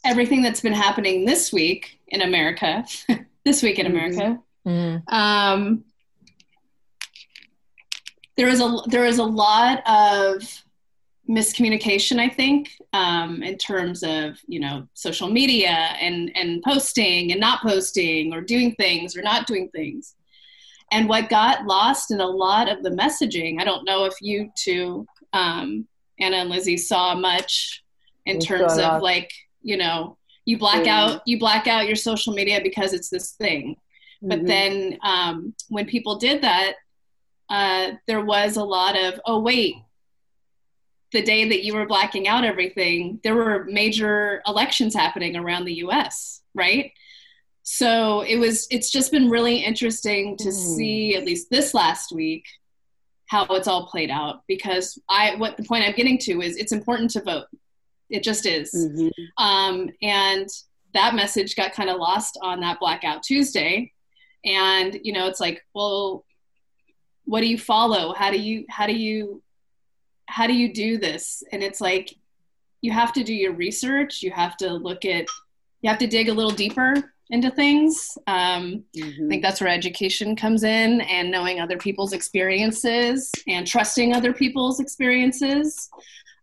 everything 0.04 0.42
that's 0.42 0.62
been 0.62 0.74
happening 0.74 1.26
this 1.26 1.52
week 1.54 1.97
in 2.10 2.22
America, 2.22 2.86
this 3.46 3.62
week 3.62 3.80
in 3.80 3.86
Mhm. 3.86 3.89
America, 3.89 4.39
Mm. 4.65 5.04
um, 5.13 5.84
there 8.36 8.48
was 8.48 8.60
a 8.62 8.78
there 8.88 9.04
was 9.04 9.17
a 9.17 9.24
lot 9.24 9.82
of 9.88 10.63
miscommunication 11.30 12.20
i 12.20 12.30
think 12.30 12.72
um, 12.93 13.43
in 13.43 13.58
terms 13.58 14.02
of 14.04 14.38
you 14.48 14.60
know 14.60 14.88
social 14.93 15.30
media 15.30 15.70
and 16.00 16.32
and 16.36 16.62
posting 16.63 17.32
and 17.32 17.39
not 17.41 17.62
posting 17.62 18.34
or 18.34 18.41
doing 18.41 18.74
things 18.76 19.15
or 19.17 19.22
not 19.22 19.46
doing 19.48 19.67
things 19.70 20.15
and 20.91 21.10
what 21.10 21.28
got 21.30 21.65
lost 21.65 22.12
in 22.12 22.22
a 22.22 22.26
lot 22.28 22.70
of 22.70 22.82
the 22.84 22.89
messaging 22.91 23.60
i 23.60 23.63
don't 23.65 23.84
know 23.86 24.06
if 24.06 24.13
you 24.22 24.50
two 24.56 25.06
um, 25.34 25.86
anna 26.20 26.38
and 26.38 26.50
lizzie 26.50 26.78
saw 26.78 27.13
much 27.15 27.84
in 28.26 28.38
We 28.38 28.46
terms 28.46 28.78
of 28.78 29.02
like 29.02 29.32
you 29.62 29.76
know 29.78 30.17
you 30.50 30.58
black 30.58 30.86
Yeah. 30.86 30.98
out 31.00 31.22
you 31.30 31.38
black 31.46 31.66
out 31.74 31.88
your 31.88 31.96
social 32.10 32.34
media 32.34 32.60
because 32.70 32.92
it's 32.98 33.10
this 33.10 33.28
thing 33.44 33.76
but 34.30 34.40
Mhm. 34.40 34.48
then 34.54 34.74
um, 35.04 35.36
when 35.70 35.86
people 35.86 36.16
did 36.18 36.42
that, 36.42 36.74
uh, 37.58 37.92
there 38.08 38.26
was 38.34 38.58
a 38.58 38.64
lot 38.64 38.98
of, 38.98 39.22
oh, 39.28 39.40
wait, 39.40 39.76
the 41.14 41.22
day 41.22 41.48
that 41.48 41.64
you 41.64 41.76
were 41.76 41.86
blacking 41.86 42.28
out 42.28 42.44
everything, 42.44 43.20
there 43.24 43.36
were 43.36 43.66
major 43.66 44.42
elections 44.48 44.96
happening 44.96 45.36
around 45.36 45.66
the 45.66 45.76
US, 45.86 46.42
right? 46.56 46.92
So 47.62 48.22
it 48.22 48.38
was, 48.38 48.68
it's 48.72 48.90
just 48.90 49.12
been 49.12 49.30
really 49.30 49.58
interesting 49.64 50.36
to 50.38 50.50
Mm. 50.50 50.76
see, 50.76 51.16
at 51.16 51.24
least 51.24 51.52
this 51.52 51.74
last 51.76 52.12
week, 52.12 52.44
how 53.28 53.46
it's 53.52 53.68
all 53.68 53.86
played 53.88 54.10
out. 54.10 54.42
Because 54.48 54.98
I, 55.08 55.36
what 55.36 55.58
the 55.58 55.64
point 55.64 55.84
I'm 55.86 55.94
getting 55.96 56.18
to 56.20 56.42
is 56.42 56.58
it's 56.58 56.72
important 56.72 57.12
to 57.12 57.22
vote. 57.22 57.46
It 58.10 58.24
just 58.24 58.46
is. 58.46 58.74
Mhm. 58.74 59.12
Um, 59.38 59.89
and 60.02 60.48
that 60.93 61.15
message 61.15 61.56
got 61.56 61.74
kind 61.74 61.89
of 61.89 61.98
lost 61.98 62.38
on 62.41 62.62
that 62.62 62.80
blackout 62.80 63.24
Tuesday. 63.24 63.91
And 64.46 65.00
you 65.04 65.13
know, 65.13 65.28
it's 65.28 65.39
like, 65.39 65.63
well, 65.74 66.26
what 67.26 67.41
do 67.41 67.48
you 67.48 67.58
follow? 67.58 68.13
How 68.13 68.32
do 68.32 68.39
you 68.39 68.65
how 68.70 68.88
do 68.88 68.93
you 68.93 69.41
how 70.28 70.48
do 70.48 70.54
you 70.54 70.74
do 70.74 70.98
this? 70.98 71.43
And 71.52 71.62
it's 71.63 71.82
like 71.82 72.15
you 72.82 72.91
have 72.91 73.12
to 73.13 73.24
do 73.24 73.34
your 73.34 73.54
research. 73.54 74.22
You 74.24 74.32
have 74.32 74.56
to 74.58 74.72
look 74.74 75.04
at 75.06 75.26
you 75.82 75.89
have 75.89 76.00
to 76.00 76.08
dig 76.08 76.30
a 76.30 76.34
little 76.34 76.52
deeper 76.52 77.13
into 77.30 77.52
things. 77.52 78.17
Um, 78.28 78.86
I 78.96 79.00
Mhm. 79.02 79.30
think 79.30 79.41
that's 79.43 79.60
where 79.60 79.70
education 79.70 80.36
comes 80.38 80.63
in 80.63 81.02
and 81.02 81.30
knowing 81.30 81.60
other 81.60 81.78
people's 81.78 82.13
experiences 82.13 83.30
and 83.48 83.67
trusting 83.67 84.13
other 84.15 84.32
people's 84.34 84.80
experiences 84.80 85.89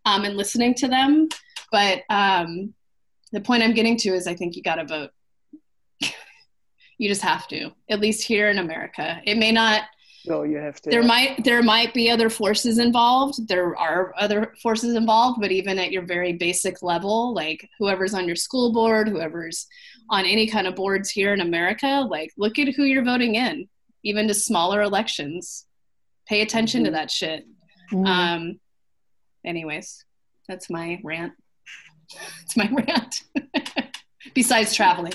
um, 0.05 0.24
and 0.24 0.37
listening 0.37 0.74
to 0.74 0.88
them. 0.88 1.29
But 1.75 2.03
um, 2.09 2.73
the 3.33 3.41
point 3.41 3.65
I'm 3.65 3.75
getting 3.75 3.97
to 3.97 4.11
is 4.11 4.29
I 4.29 4.35
think 4.37 4.55
you 4.55 4.63
got 4.63 4.77
to 4.77 4.85
vote. 4.85 5.11
you 6.99 7.09
just 7.09 7.23
have 7.23 7.49
to, 7.49 7.71
at 7.91 7.99
least 7.99 8.23
here 8.25 8.49
in 8.49 8.59
America. 8.59 9.21
It 9.25 9.39
may 9.39 9.51
not, 9.51 9.83
So 10.25 10.45
you 10.45 10.59
have 10.59 10.81
to. 10.83 10.91
there 10.91 11.03
might 11.03 11.43
there 11.43 11.65
might 11.65 11.93
be 11.93 12.09
other 12.13 12.31
forces 12.31 12.79
involved 12.79 13.49
there 13.49 13.77
are 13.77 14.15
other 14.25 14.55
forces 14.63 14.95
involved 14.95 15.41
but 15.41 15.51
even 15.51 15.79
at 15.81 15.91
your 15.91 16.07
very 16.07 16.33
basic 16.47 16.81
level 16.83 17.35
like 17.35 17.69
whoever's 17.79 18.15
on 18.15 18.27
your 18.29 18.37
school 18.47 18.73
board 18.73 19.07
whoever's 19.09 19.67
on 20.11 20.25
any 20.25 20.47
kind 20.47 20.67
of 20.69 20.75
boards 20.77 21.11
here 21.11 21.33
in 21.35 21.41
america 21.43 21.93
like 22.17 22.31
look 22.39 22.59
at 22.59 22.69
who 22.75 22.85
you're 22.85 23.05
voting 23.13 23.35
in 23.35 23.69
even 24.03 24.27
to 24.29 24.33
smaller 24.35 24.81
elections 24.83 25.67
pay 26.31 26.41
attention 26.41 26.85
to 26.85 26.91
that 26.93 27.11
shit 27.11 27.45
Mhm. 27.93 28.07
um 28.17 28.43
anyways 29.45 29.89
that's 30.49 30.71
my 30.71 30.89
rant 31.05 31.35
it's 32.43 32.57
my 32.57 32.69
rant 32.73 33.23
besides 34.35 34.75
traveling 34.75 35.12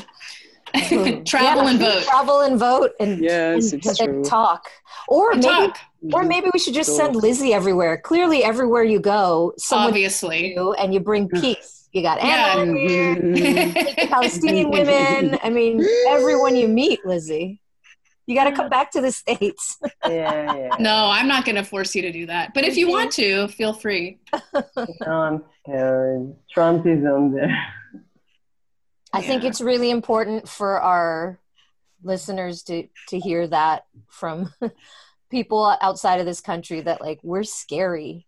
Mhm. 0.75 1.25
travel 1.33 1.63
Yeah, 1.63 1.69
and 1.71 1.79
vote 1.79 2.03
Travel 2.03 2.39
and 2.41 2.59
vote 2.59 2.91
and, 2.99 3.23
Yes, 3.23 3.71
and, 3.71 3.83
it's 3.83 3.99
and 3.99 4.09
true. 4.09 4.23
talk. 4.23 4.69
Or 5.07 5.31
And 5.31 5.41
maybe 5.41 5.49
talk 5.67 5.77
or 6.13 6.23
maybe 6.23 6.47
we 6.53 6.59
should 6.59 6.75
just 6.75 6.95
send 6.95 7.15
Lizzie 7.15 7.53
everywhere. 7.55 7.97
Clearly 7.97 8.43
everywhere 8.43 8.83
you 8.83 8.99
go, 8.99 9.53
someone 9.57 9.87
obviously 9.87 10.53
you 10.53 10.73
and 10.73 10.93
you 10.93 10.99
bring 10.99 11.27
peace. 11.27 11.89
You 11.91 12.03
got 12.03 12.23
Yeah. 12.23 12.53
Anna 12.57 12.77
here. 12.77 13.15
Palestinian 14.09 14.69
women. 14.69 15.39
I 15.43 15.49
mean, 15.49 15.83
everyone 16.07 16.55
you 16.55 16.67
meet, 16.67 17.03
Lizzie. 17.03 17.59
You 18.29 18.35
got 18.35 18.43
to 18.43 18.51
come 18.51 18.69
back 18.69 18.91
to 18.91 19.01
the 19.01 19.11
states. 19.11 19.79
Yeah, 20.05 20.55
yeah. 20.55 20.75
No, 20.79 21.07
I'm 21.11 21.27
not 21.27 21.45
going 21.45 21.55
to 21.55 21.63
force 21.63 21.93
you 21.95 22.01
to 22.03 22.11
do 22.11 22.27
that. 22.27 22.53
But 22.53 22.63
if 22.63 22.77
you 22.77 22.89
want 22.89 23.11
to, 23.13 23.47
feel 23.47 23.73
free. 23.73 24.19
No, 24.53 25.11
I'm 25.11 25.43
scared. 25.63 26.35
Trump 26.51 26.85
is 26.85 27.03
on 27.05 27.33
there. 27.33 27.55
I 29.13 29.21
think 29.21 29.43
it's 29.43 29.61
really 29.61 29.89
important 29.89 30.47
for 30.47 30.79
our 30.79 31.39
listeners 32.03 32.63
to 32.63 32.87
to 33.09 33.19
hear 33.19 33.47
that 33.47 33.85
from 34.09 34.53
people 35.31 35.75
outside 35.81 36.19
of 36.19 36.25
this 36.25 36.39
country 36.41 36.81
that 36.81 37.01
like 37.01 37.19
we're 37.23 37.43
scary. 37.43 38.25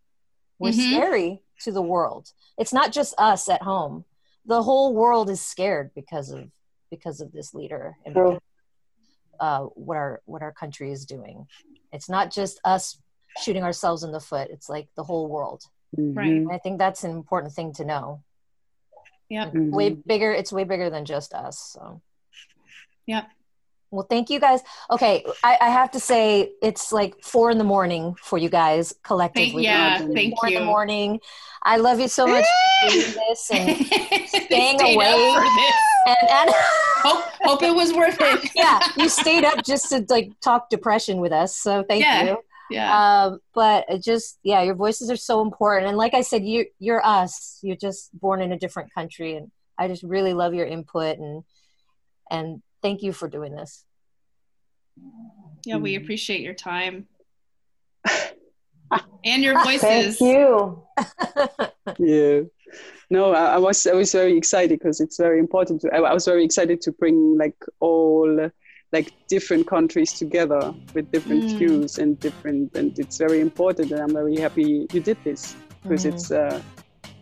We're 0.59 0.71
Mhm. 0.71 0.89
scary 0.93 1.43
to 1.63 1.71
the 1.71 1.81
world. 1.81 2.31
It's 2.57 2.73
not 2.73 2.91
just 2.91 3.13
us 3.17 3.47
at 3.49 3.61
home. 3.61 4.05
The 4.45 4.63
whole 4.63 4.93
world 4.93 5.29
is 5.29 5.41
scared 5.41 5.91
because 5.95 6.31
of 6.31 6.49
because 6.89 7.21
of 7.21 7.31
this 7.31 7.53
leader 7.53 7.97
and 8.05 8.13
True. 8.15 8.39
Uh, 9.41 9.63
what 9.75 9.97
our 9.97 10.21
what 10.25 10.41
our 10.41 10.53
country 10.53 10.91
is 10.91 11.05
doing. 11.05 11.47
It's 11.91 12.07
not 12.07 12.31
just 12.31 12.61
us 12.63 12.97
shooting 13.41 13.63
ourselves 13.63 14.03
in 14.03 14.11
the 14.11 14.19
foot. 14.19 14.49
It's 14.51 14.69
like 14.69 14.87
the 14.95 15.03
whole 15.03 15.27
world. 15.27 15.63
Right. 15.97 16.27
And 16.29 16.51
I 16.51 16.57
think 16.57 16.77
that's 16.77 17.03
an 17.03 17.11
important 17.11 17.53
thing 17.53 17.73
to 17.73 17.83
know. 17.85 18.23
Yep. 19.29 19.53
Mhm. 19.53 19.71
Way 19.71 19.89
bigger. 19.89 20.31
It's 20.31 20.53
way 20.53 20.63
bigger 20.63 20.89
than 20.89 21.05
just 21.05 21.33
us. 21.33 21.57
So. 21.59 22.01
Yep. 23.07 23.25
Well, 23.91 24.07
thank 24.09 24.29
you 24.29 24.39
guys. 24.39 24.61
Okay, 24.89 25.25
I, 25.43 25.57
I 25.61 25.69
have 25.69 25.91
to 25.91 25.99
say 25.99 26.53
it's 26.61 26.91
like 26.93 27.21
four 27.21 27.51
in 27.51 27.57
the 27.57 27.63
morning 27.65 28.15
for 28.21 28.37
you 28.37 28.49
guys 28.49 28.93
collectively. 29.03 29.63
yeah, 29.63 29.97
Thank 29.99 30.17
you. 30.17 30.33
four 30.39 30.47
in 30.49 30.53
the 30.55 30.65
morning. 30.65 31.19
I 31.63 31.77
love 31.77 31.99
you 31.99 32.07
so 32.07 32.25
much 32.25 32.45
for 32.81 32.89
doing 32.89 33.13
this, 33.29 33.51
and 33.51 33.77
Staying 34.27 34.81
away. 34.81 35.33
for 35.35 35.41
this. 35.41 35.75
and, 36.07 36.29
and 36.31 36.49
Hope, 37.03 37.23
hope 37.43 37.63
it 37.63 37.73
was 37.75 37.91
worth 37.93 38.17
it. 38.21 38.51
yeah, 38.55 38.79
you 38.95 39.09
stayed 39.09 39.43
up 39.43 39.65
just 39.65 39.89
to 39.89 40.05
like 40.09 40.31
talk 40.39 40.69
depression 40.69 41.19
with 41.19 41.31
us. 41.31 41.57
So 41.57 41.83
thank 41.87 42.03
Yeah. 42.03 42.23
you. 42.25 42.37
Yeah. 42.69 43.23
Um, 43.25 43.39
but 43.55 43.85
it 43.89 44.03
just 44.03 44.37
yeah, 44.43 44.61
your 44.61 44.75
voices 44.75 45.09
are 45.09 45.15
so 45.17 45.41
important. 45.41 45.87
And 45.89 45.97
like 45.97 46.13
I 46.13 46.21
said, 46.21 46.45
you 46.45 46.67
you're 46.79 47.03
us. 47.05 47.57
You're 47.63 47.75
just 47.75 48.11
born 48.17 48.39
in 48.41 48.51
a 48.51 48.57
different 48.59 48.93
country, 48.93 49.35
and 49.35 49.49
I 49.79 49.87
just 49.87 50.03
really 50.03 50.33
love 50.35 50.53
your 50.53 50.65
input 50.67 51.17
and 51.17 51.43
and 52.29 52.61
thank 52.81 53.01
you 53.03 53.13
for 53.13 53.27
doing 53.27 53.55
this. 53.55 53.83
Yeah, 55.65 55.77
we 55.77 55.95
appreciate 55.95 56.41
your 56.41 56.53
time 56.53 57.07
and 59.25 59.43
your 59.43 59.61
voices. 59.63 60.17
Thank 60.17 60.21
you. 60.21 60.83
Yeah. 61.99 62.41
No, 63.09 63.33
I, 63.33 63.55
I 63.55 63.57
was 63.57 63.85
I 63.85 63.93
was 63.93 64.11
very 64.13 64.37
excited 64.37 64.79
because 64.79 65.01
it's 65.01 65.17
very 65.17 65.39
important. 65.39 65.81
To, 65.81 65.93
I, 65.93 65.97
I 65.97 66.13
was 66.13 66.25
very 66.25 66.45
excited 66.45 66.79
to 66.81 66.91
bring 66.93 67.37
like 67.37 67.57
all 67.81 68.49
like 68.93 69.11
different 69.27 69.67
countries 69.67 70.13
together 70.13 70.73
with 70.93 71.11
different 71.11 71.43
Mm. 71.43 71.57
views 71.57 71.97
and 71.97 72.17
different, 72.19 72.75
and 72.77 72.97
it's 72.97 73.17
very 73.17 73.39
important. 73.41 73.91
And 73.91 73.99
I'm 74.01 74.13
very 74.13 74.37
happy 74.37 74.87
you 74.93 74.99
did 75.01 75.17
this 75.25 75.55
because 75.83 76.05
Mhm. 76.05 76.13
it's 76.13 76.31
uh, 76.31 76.61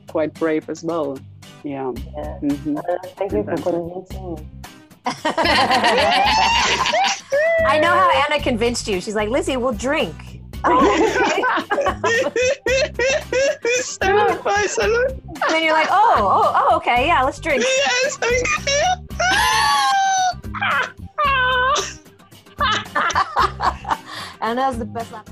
quite 0.08 0.34
brave 0.36 0.70
as 0.70 0.84
well. 0.84 1.18
Yeah. 1.64 1.92
Yeah. 2.18 2.40
Mhm. 2.44 2.78
Uh, 2.78 2.98
thank 3.18 3.32
you 3.32 3.44
for 3.44 3.58
convincing 3.58 4.36
me. 4.36 4.59
I 7.66 7.80
know 7.82 7.90
how 7.90 8.10
Anna 8.28 8.42
convinced 8.42 8.88
you. 8.88 9.02
She's 9.02 9.16
like, 9.16 9.30
Lizzie, 9.30 9.58
we'll 9.58 9.74
drink. 9.74 10.16
Salud, 13.80 14.44
bye, 14.44 14.66
salud. 14.68 15.12
And 15.12 15.50
then 15.50 15.64
you're 15.64 15.74
like, 15.74 15.88
oh, 15.90 16.16
oh, 16.18 16.54
oh, 16.56 16.76
okay, 16.78 17.08
yeah, 17.08 17.24
let's 17.24 17.40
drink. 17.40 17.64
Yes, 17.64 18.20
Anna's 24.42 24.78
the 24.78 24.86
best 24.86 25.12
laugh. 25.12 25.26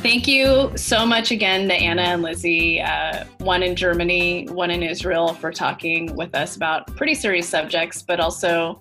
Thank 0.00 0.28
you 0.28 0.70
so 0.76 1.04
much 1.04 1.32
again 1.32 1.68
to 1.68 1.74
Anna 1.74 2.02
and 2.02 2.22
Lizzie, 2.22 2.80
uh, 2.80 3.24
one 3.38 3.64
in 3.64 3.74
Germany, 3.74 4.46
one 4.46 4.70
in 4.70 4.80
Israel, 4.80 5.34
for 5.34 5.50
talking 5.50 6.14
with 6.14 6.36
us 6.36 6.54
about 6.54 6.86
pretty 6.96 7.16
serious 7.16 7.48
subjects, 7.48 8.00
but 8.00 8.20
also 8.20 8.80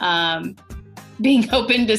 um, 0.00 0.56
being 1.20 1.48
open 1.52 1.86
to 1.86 1.98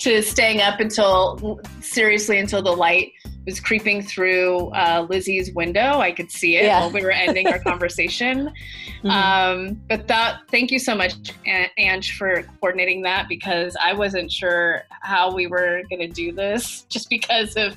to 0.00 0.22
staying 0.22 0.60
up 0.60 0.80
until 0.80 1.60
seriously 1.80 2.38
until 2.38 2.62
the 2.62 2.70
light 2.70 3.12
was 3.48 3.60
creeping 3.60 4.02
through 4.02 4.68
uh, 4.74 5.06
Lizzie's 5.08 5.52
window. 5.54 6.00
I 6.00 6.12
could 6.12 6.30
see 6.30 6.56
it 6.56 6.64
Yeah. 6.64 6.80
while 6.80 6.90
we 6.90 7.02
were 7.02 7.10
ending 7.10 7.48
our 7.48 7.58
conversation. 7.70 8.52
Mhm. 9.02 9.10
Um, 9.10 9.80
but 9.88 10.06
that, 10.08 10.42
thank 10.50 10.70
you 10.70 10.78
so 10.78 10.94
much, 10.94 11.14
Ange, 11.78 12.18
for 12.18 12.42
coordinating 12.60 13.00
that 13.02 13.26
because 13.26 13.74
I 13.82 13.94
wasn't 13.94 14.30
sure 14.30 14.82
how 15.00 15.34
we 15.34 15.46
were 15.46 15.82
going 15.88 16.00
to 16.00 16.08
do 16.08 16.30
this 16.30 16.82
just 16.90 17.08
because 17.08 17.56
of 17.56 17.74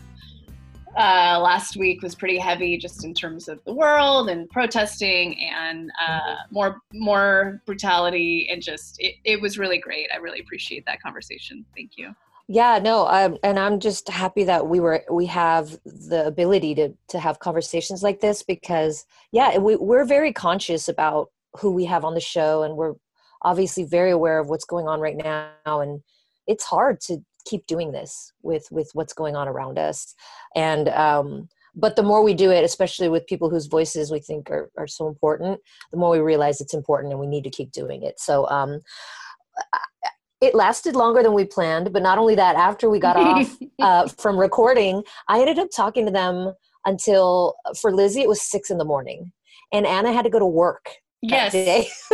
uh, 0.97 1.39
last 1.41 1.77
week 1.77 2.01
was 2.01 2.15
pretty 2.15 2.37
heavy 2.37 2.77
just 2.77 3.05
in 3.05 3.13
terms 3.13 3.47
of 3.47 3.63
the 3.63 3.73
world 3.73 4.29
and 4.29 4.49
protesting 4.49 5.39
and 5.39 5.89
uh, 6.05 6.35
more 6.49 6.81
more 6.91 7.61
brutality 7.65 8.49
and 8.51 8.61
just 8.61 8.97
it, 8.99 9.15
it 9.23 9.39
was 9.39 9.57
really 9.57 9.77
great. 9.77 10.09
I 10.13 10.17
really 10.17 10.41
appreciate 10.41 10.85
that 10.87 11.01
conversation. 11.01 11.63
Thank 11.77 11.91
you. 11.95 12.13
Yeah, 12.47 12.79
no, 12.79 13.07
um, 13.07 13.37
and 13.43 13.57
I'm 13.57 13.79
just 13.79 14.09
happy 14.09 14.43
that 14.45 14.67
we 14.67 14.79
were 14.79 15.03
we 15.09 15.25
have 15.27 15.79
the 15.85 16.25
ability 16.25 16.75
to 16.75 16.93
to 17.09 17.19
have 17.19 17.39
conversations 17.39 18.03
like 18.03 18.19
this 18.19 18.43
because 18.43 19.05
yeah, 19.31 19.57
we 19.57 19.75
we're 19.75 20.05
very 20.05 20.33
conscious 20.33 20.87
about 20.89 21.29
who 21.57 21.71
we 21.71 21.85
have 21.85 22.03
on 22.03 22.13
the 22.13 22.19
show, 22.19 22.63
and 22.63 22.75
we're 22.75 22.95
obviously 23.43 23.83
very 23.83 24.11
aware 24.11 24.39
of 24.39 24.49
what's 24.49 24.65
going 24.65 24.87
on 24.87 24.99
right 24.99 25.17
now, 25.17 25.51
and 25.65 26.01
it's 26.47 26.63
hard 26.63 26.99
to 27.01 27.19
keep 27.45 27.65
doing 27.67 27.91
this 27.91 28.33
with 28.41 28.67
with 28.71 28.89
what's 28.93 29.13
going 29.13 29.35
on 29.35 29.47
around 29.47 29.79
us, 29.79 30.13
and 30.55 30.89
um, 30.89 31.47
but 31.75 31.95
the 31.95 32.03
more 32.03 32.23
we 32.23 32.33
do 32.33 32.51
it, 32.51 32.65
especially 32.65 33.07
with 33.07 33.27
people 33.27 33.49
whose 33.49 33.67
voices 33.67 34.11
we 34.11 34.19
think 34.19 34.49
are 34.49 34.69
are 34.77 34.87
so 34.87 35.07
important, 35.07 35.59
the 35.91 35.97
more 35.97 36.11
we 36.11 36.19
realize 36.19 36.59
it's 36.59 36.73
important, 36.73 37.13
and 37.13 37.19
we 37.19 37.27
need 37.27 37.43
to 37.43 37.49
keep 37.49 37.71
doing 37.71 38.03
it. 38.03 38.19
So. 38.19 38.49
Um, 38.49 38.81
it 40.41 40.55
lasted 40.55 40.95
longer 40.95 41.21
than 41.23 41.33
we 41.33 41.45
planned 41.45 41.93
but 41.93 42.01
not 42.01 42.17
only 42.17 42.35
that 42.35 42.55
after 42.55 42.89
we 42.89 42.99
got 42.99 43.15
off 43.15 43.57
uh, 43.79 44.07
from 44.07 44.37
recording 44.37 45.03
i 45.27 45.39
ended 45.39 45.59
up 45.59 45.69
talking 45.75 46.05
to 46.05 46.11
them 46.11 46.53
until 46.85 47.55
for 47.79 47.93
lizzie 47.93 48.21
it 48.21 48.29
was 48.29 48.41
six 48.41 48.69
in 48.69 48.77
the 48.77 48.85
morning 48.85 49.31
and 49.71 49.85
anna 49.85 50.11
had 50.11 50.23
to 50.23 50.29
go 50.29 50.39
to 50.39 50.45
work 50.45 50.89
yes. 51.21 51.53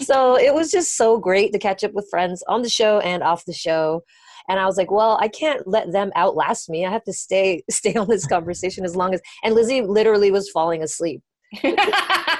so 0.00 0.38
it 0.38 0.54
was 0.54 0.70
just 0.70 0.96
so 0.96 1.18
great 1.18 1.52
to 1.52 1.58
catch 1.58 1.82
up 1.84 1.92
with 1.92 2.08
friends 2.08 2.42
on 2.48 2.62
the 2.62 2.68
show 2.68 3.00
and 3.00 3.22
off 3.22 3.44
the 3.44 3.52
show 3.52 4.02
and 4.48 4.60
i 4.60 4.66
was 4.66 4.76
like 4.76 4.90
well 4.90 5.18
i 5.20 5.28
can't 5.28 5.66
let 5.66 5.90
them 5.92 6.12
outlast 6.16 6.70
me 6.70 6.86
i 6.86 6.90
have 6.90 7.04
to 7.04 7.12
stay 7.12 7.62
stay 7.70 7.94
on 7.94 8.08
this 8.08 8.26
conversation 8.26 8.84
as 8.84 8.94
long 8.96 9.12
as 9.12 9.20
and 9.42 9.54
lizzie 9.54 9.82
literally 9.82 10.30
was 10.30 10.48
falling 10.50 10.82
asleep 10.82 11.20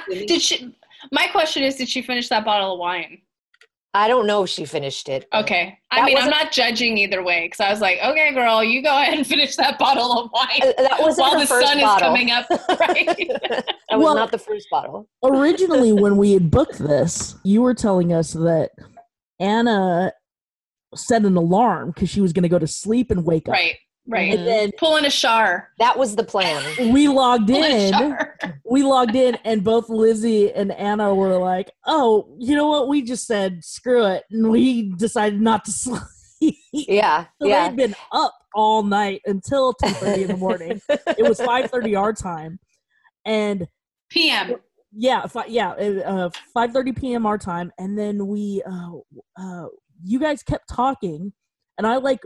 did 0.08 0.40
she? 0.42 0.74
My 1.10 1.26
question 1.28 1.62
is, 1.62 1.76
did 1.76 1.88
she 1.88 2.02
finish 2.02 2.28
that 2.28 2.44
bottle 2.44 2.74
of 2.74 2.78
wine? 2.78 3.18
I 3.94 4.08
don't 4.08 4.26
know 4.26 4.42
if 4.44 4.48
she 4.50 4.64
finished 4.64 5.08
it 5.08 5.28
Okay. 5.34 5.78
I 5.90 6.04
mean, 6.06 6.16
I'm 6.16 6.30
wasn't- 6.30 6.52
judging 6.52 6.96
either 6.98 7.22
way 7.22 7.44
because 7.46 7.60
I 7.60 7.70
was 7.70 7.80
like, 7.82 7.98
okay, 8.02 8.32
girl, 8.32 8.64
you 8.64 8.82
go 8.82 8.96
ahead 8.96 9.12
and 9.12 9.26
finish 9.34 9.56
that 9.56 9.78
bottle 9.78 10.10
of 10.18 10.30
wine 10.32 10.48
Uh, 10.62 10.82
that 10.82 10.96
wasn't 11.00 11.28
while 11.28 11.38
the 11.40 11.46
first 11.46 11.68
sun 11.68 11.80
bottle. 11.80 12.08
is 12.14 12.18
coming 12.18 12.30
up. 12.30 12.46
Right. 12.80 13.06
that 13.06 13.64
was 13.90 13.98
Well- 14.04 14.14
not 14.14 14.30
the 14.30 14.38
first 14.38 14.66
bottle 14.70 15.06
Originally, 15.22 15.92
when 15.92 16.16
we 16.16 16.32
had 16.32 16.50
booked 16.50 16.78
this, 16.78 17.36
you 17.44 17.60
were 17.60 17.74
telling 17.74 18.12
us 18.12 18.32
that 18.32 18.70
Anna 19.38 20.12
set 20.94 21.24
an 21.24 21.36
alarm 21.36 21.90
because 21.90 22.08
she 22.10 22.20
was 22.20 22.32
going 22.32 22.42
to 22.44 22.48
go 22.48 22.58
to 22.58 22.66
sleep 22.66 23.10
and 23.10 23.24
wake 23.24 23.48
up. 23.48 23.52
right. 23.54 23.76
Right. 24.06 24.34
And 24.36 24.46
then 24.46 24.70
Pulling 24.78 25.04
a 25.04 25.10
Shar. 25.10 25.70
That 25.78 25.96
was 25.98 26.16
the 26.16 26.24
plan. 26.24 26.92
we 26.92 27.06
logged 27.08 27.50
in. 27.50 27.92
We 28.64 28.82
logged 28.82 29.14
in, 29.14 29.36
and 29.44 29.62
both 29.62 29.88
Lizzie 29.88 30.52
and 30.52 30.72
Anna 30.72 31.14
were 31.14 31.36
like, 31.38 31.70
"Oh, 31.86 32.34
you 32.38 32.56
know 32.56 32.66
what? 32.68 32.88
We 32.88 33.02
just 33.02 33.26
said 33.26 33.62
screw 33.64 34.04
it, 34.06 34.24
and 34.30 34.50
we 34.50 34.90
decided 34.96 35.40
not 35.40 35.64
to 35.66 35.70
sleep." 35.72 36.02
Yeah, 36.72 37.26
So 37.40 37.46
yeah. 37.46 37.68
they'd 37.68 37.76
been 37.76 37.94
up 38.10 38.34
all 38.54 38.82
night 38.82 39.20
until 39.26 39.72
two 39.74 39.90
thirty 39.90 40.22
in 40.22 40.28
the 40.28 40.36
morning. 40.36 40.80
It 40.88 41.28
was 41.28 41.40
five 41.40 41.70
thirty 41.70 41.94
our 41.94 42.12
time, 42.12 42.58
and 43.24 43.68
PM. 44.10 44.56
yeah, 44.92 45.26
fi- 45.26 45.46
yeah, 45.46 45.70
uh, 45.70 46.30
five 46.52 46.72
thirty 46.72 46.92
p.m. 46.92 47.24
our 47.24 47.38
time, 47.38 47.70
and 47.78 47.96
then 47.96 48.26
we, 48.26 48.62
uh, 48.68 48.90
uh, 49.40 49.66
you 50.02 50.18
guys 50.18 50.42
kept 50.42 50.68
talking, 50.68 51.32
and 51.78 51.86
I 51.86 51.98
like 51.98 52.20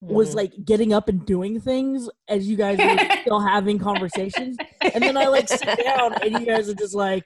was 0.00 0.30
Mhm. 0.32 0.36
like 0.36 0.52
getting 0.64 0.92
up 0.92 1.08
and 1.08 1.24
doing 1.26 1.60
things 1.60 2.08
as 2.28 2.48
you 2.48 2.56
guys 2.56 2.78
were 2.78 2.98
still 3.22 3.40
having 3.40 3.78
conversations, 3.78 4.56
and 4.80 5.02
then 5.02 5.16
I 5.16 5.26
like 5.26 5.48
sit 5.48 5.62
down, 5.84 6.14
and 6.22 6.32
you 6.40 6.46
guys 6.46 6.68
are 6.68 6.74
just 6.74 6.94
like, 6.94 7.24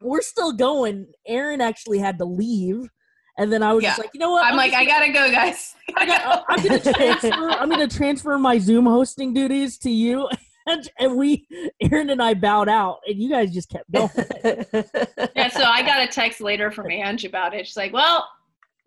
we're 0.00 0.22
still 0.22 0.52
going. 0.52 1.06
Erin 1.26 1.60
actually 1.60 1.98
had 1.98 2.18
to 2.18 2.24
leave, 2.24 2.88
and 3.36 3.52
then 3.52 3.62
I 3.62 3.72
was 3.74 3.84
just 3.84 3.98
like, 3.98 4.10
you 4.14 4.20
know 4.20 4.30
what? 4.30 4.44
I'm 4.44 4.56
like, 4.56 4.70
just 4.72 4.80
I 4.82 4.86
gotta 4.86 5.12
go, 5.12 5.30
guys. 5.30 5.74
I 5.96 6.06
got, 6.06 6.44
I'm 6.48 6.62
gonna 6.62 6.80
transfer. 6.80 7.50
I'm 7.50 7.68
gonna 7.68 7.88
transfer 7.88 8.38
my 8.38 8.58
Zoom 8.58 8.86
hosting 8.86 9.34
duties 9.34 9.76
to 9.78 9.90
you, 9.90 10.26
and, 10.66 10.88
and 10.98 11.16
we, 11.16 11.46
Erin 11.82 12.10
and 12.10 12.22
I, 12.22 12.32
bowed 12.34 12.68
out, 12.68 13.00
and 13.06 13.16
you 13.20 13.28
guys 13.30 13.52
just 13.52 13.68
kept 13.68 13.90
going. 13.90 14.08
yeah, 15.36 15.48
so 15.48 15.64
I 15.64 15.82
got 15.84 16.02
a 16.02 16.08
text 16.10 16.40
later 16.40 16.70
from 16.70 16.90
Ange 16.90 17.24
about 17.24 17.54
it. 17.54 17.66
She's 17.66 17.76
like, 17.76 17.92
"Well, 17.92 18.26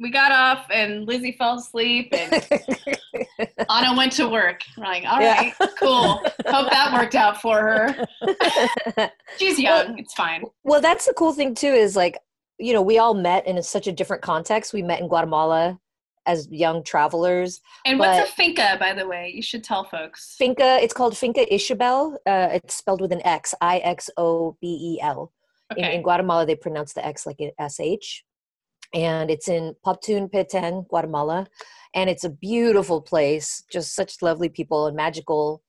we 0.01 0.09
got 0.09 0.31
off, 0.31 0.65
and 0.71 1.05
Lizzie 1.07 1.31
fell 1.33 1.57
asleep, 1.59 2.09
and 2.11 2.33
Anna 3.69 3.95
went 3.95 4.11
to 4.13 4.27
work." 4.27 4.61
We're 4.77 4.83
like, 4.85 5.03
"All 5.07 5.21
Yeah. 5.21 5.51
cool. 5.79 6.23
Hope 6.47 6.69
that 6.71 6.91
worked 6.93 7.15
out 7.15 7.41
for 7.41 7.59
her. 7.61 9.09
She's 9.37 9.59
young. 9.59 9.97
It's 9.99 10.13
fine." 10.13 10.43
well, 10.63 10.81
that's 10.81 11.05
the 11.05 11.13
cool 11.13 11.33
thing 11.33 11.53
too. 11.55 11.67
Is 11.67 11.95
like, 11.95 12.17
you 12.57 12.73
know, 12.73 12.81
we 12.81 12.97
all 12.97 13.13
met 13.13 13.45
in 13.47 13.61
such 13.63 13.87
a 13.87 13.91
different 13.91 14.21
context. 14.23 14.73
We 14.73 14.81
met 14.81 14.99
in 14.99 15.07
Guatemala 15.07 15.79
as 16.27 16.47
young 16.51 16.83
travelers. 16.83 17.61
And 17.85 17.97
what's 17.97 18.29
a 18.29 18.31
finca, 18.31 18.77
by 18.79 18.93
the 18.93 19.07
way? 19.07 19.31
You 19.33 19.41
should 19.41 19.63
tell 19.63 19.83
folks. 19.85 20.35
Finca, 20.37 20.77
it's 20.81 20.93
called 20.93 21.17
Finca 21.17 21.45
Ixobel. 21.51 22.13
Uh, 22.27 22.49
it's 22.53 22.75
spelled 22.75 23.01
with 23.01 23.11
an 23.11 23.25
X, 23.25 23.55
I 23.61 23.77
X 23.79 24.09
O 24.17 24.55
B 24.61 24.97
E 24.97 25.01
L. 25.01 25.31
In, 25.77 25.85
Okay. 25.85 25.95
in 25.95 26.01
Guatemala, 26.03 26.45
they 26.45 26.55
pronounce 26.55 26.93
the 26.93 27.03
X 27.05 27.25
like 27.25 27.39
an 27.39 27.51
SH. 27.69 28.23
And 28.93 29.31
it's 29.31 29.47
in 29.47 29.75
Poptún 29.85 30.29
Petén, 30.29 30.87
Guatemala. 30.87 31.47
And 31.93 32.09
it's 32.09 32.23
a 32.23 32.29
beautiful 32.29 33.01
place, 33.01 33.63
just 33.71 33.95
such 33.95 34.21
lovely 34.21 34.49
people 34.49 34.87
and 34.87 34.95
magical 34.95 35.61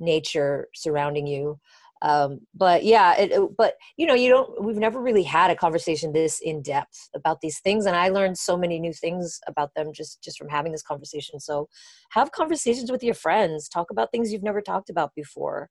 nature 0.00 0.68
surrounding 0.74 1.26
you. 1.26 1.58
Um, 2.02 2.40
but 2.54 2.84
yeah, 2.84 3.16
it- 3.16 3.56
but 3.56 3.74
you 3.96 4.06
know, 4.06 4.14
you 4.14 4.28
don't, 4.28 4.62
we've 4.64 4.76
never 4.76 5.00
really 5.00 5.24
had 5.24 5.50
a 5.50 5.56
conversation 5.56 6.12
this 6.12 6.40
in 6.40 6.62
depth 6.62 7.08
about 7.14 7.40
these 7.40 7.58
things. 7.60 7.86
And 7.86 7.96
I 7.96 8.08
learned 8.08 8.38
so 8.38 8.56
many 8.56 8.78
new 8.78 8.92
things 8.92 9.40
about 9.48 9.74
them 9.74 9.92
just, 9.92 10.22
just 10.22 10.38
from 10.38 10.48
having 10.48 10.70
this 10.70 10.82
conversation. 10.82 11.40
So 11.40 11.68
have 12.10 12.30
conversations 12.30 12.92
with 12.92 13.02
your 13.02 13.14
friends, 13.14 13.68
talk 13.68 13.90
about 13.90 14.12
things 14.12 14.32
you've 14.32 14.44
never 14.44 14.60
talked 14.60 14.90
about 14.90 15.12
before. 15.16 15.70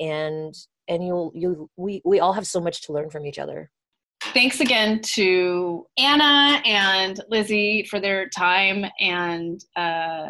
And, 0.00 0.52
and 0.88 1.04
you'll, 1.04 1.30
you, 1.34 1.70
we, 1.76 2.02
we 2.04 2.18
all 2.18 2.32
have 2.32 2.46
so 2.46 2.60
much 2.60 2.82
to 2.86 2.92
learn 2.92 3.10
from 3.10 3.24
each 3.26 3.38
other. 3.38 3.70
Thanks 4.20 4.60
again 4.60 5.00
to 5.14 5.86
Anna 5.96 6.60
and 6.64 7.20
Lizzie 7.28 7.86
for 7.88 8.00
their 8.00 8.28
time 8.28 8.84
and 9.00 9.64
uh, 9.76 10.28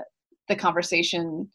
the 0.49 0.57
conversation 0.57 1.49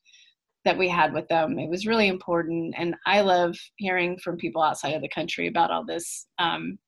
that 0.66 0.78
we 0.78 0.90
had 0.90 1.14
with 1.14 1.28
them. 1.28 1.60
It 1.60 1.70
was 1.70 1.86
really 1.86 2.08
important, 2.08 2.74
and 2.78 2.96
I 3.06 3.22
love 3.22 3.56
hearing 3.76 4.18
from 4.18 4.38
people 4.38 4.64
outside 4.64 4.94
of 4.94 5.02
the 5.02 5.10
country 5.10 5.48
about 5.48 5.72
all 5.72 5.86
this. 5.86 6.28
Um, 6.40 6.80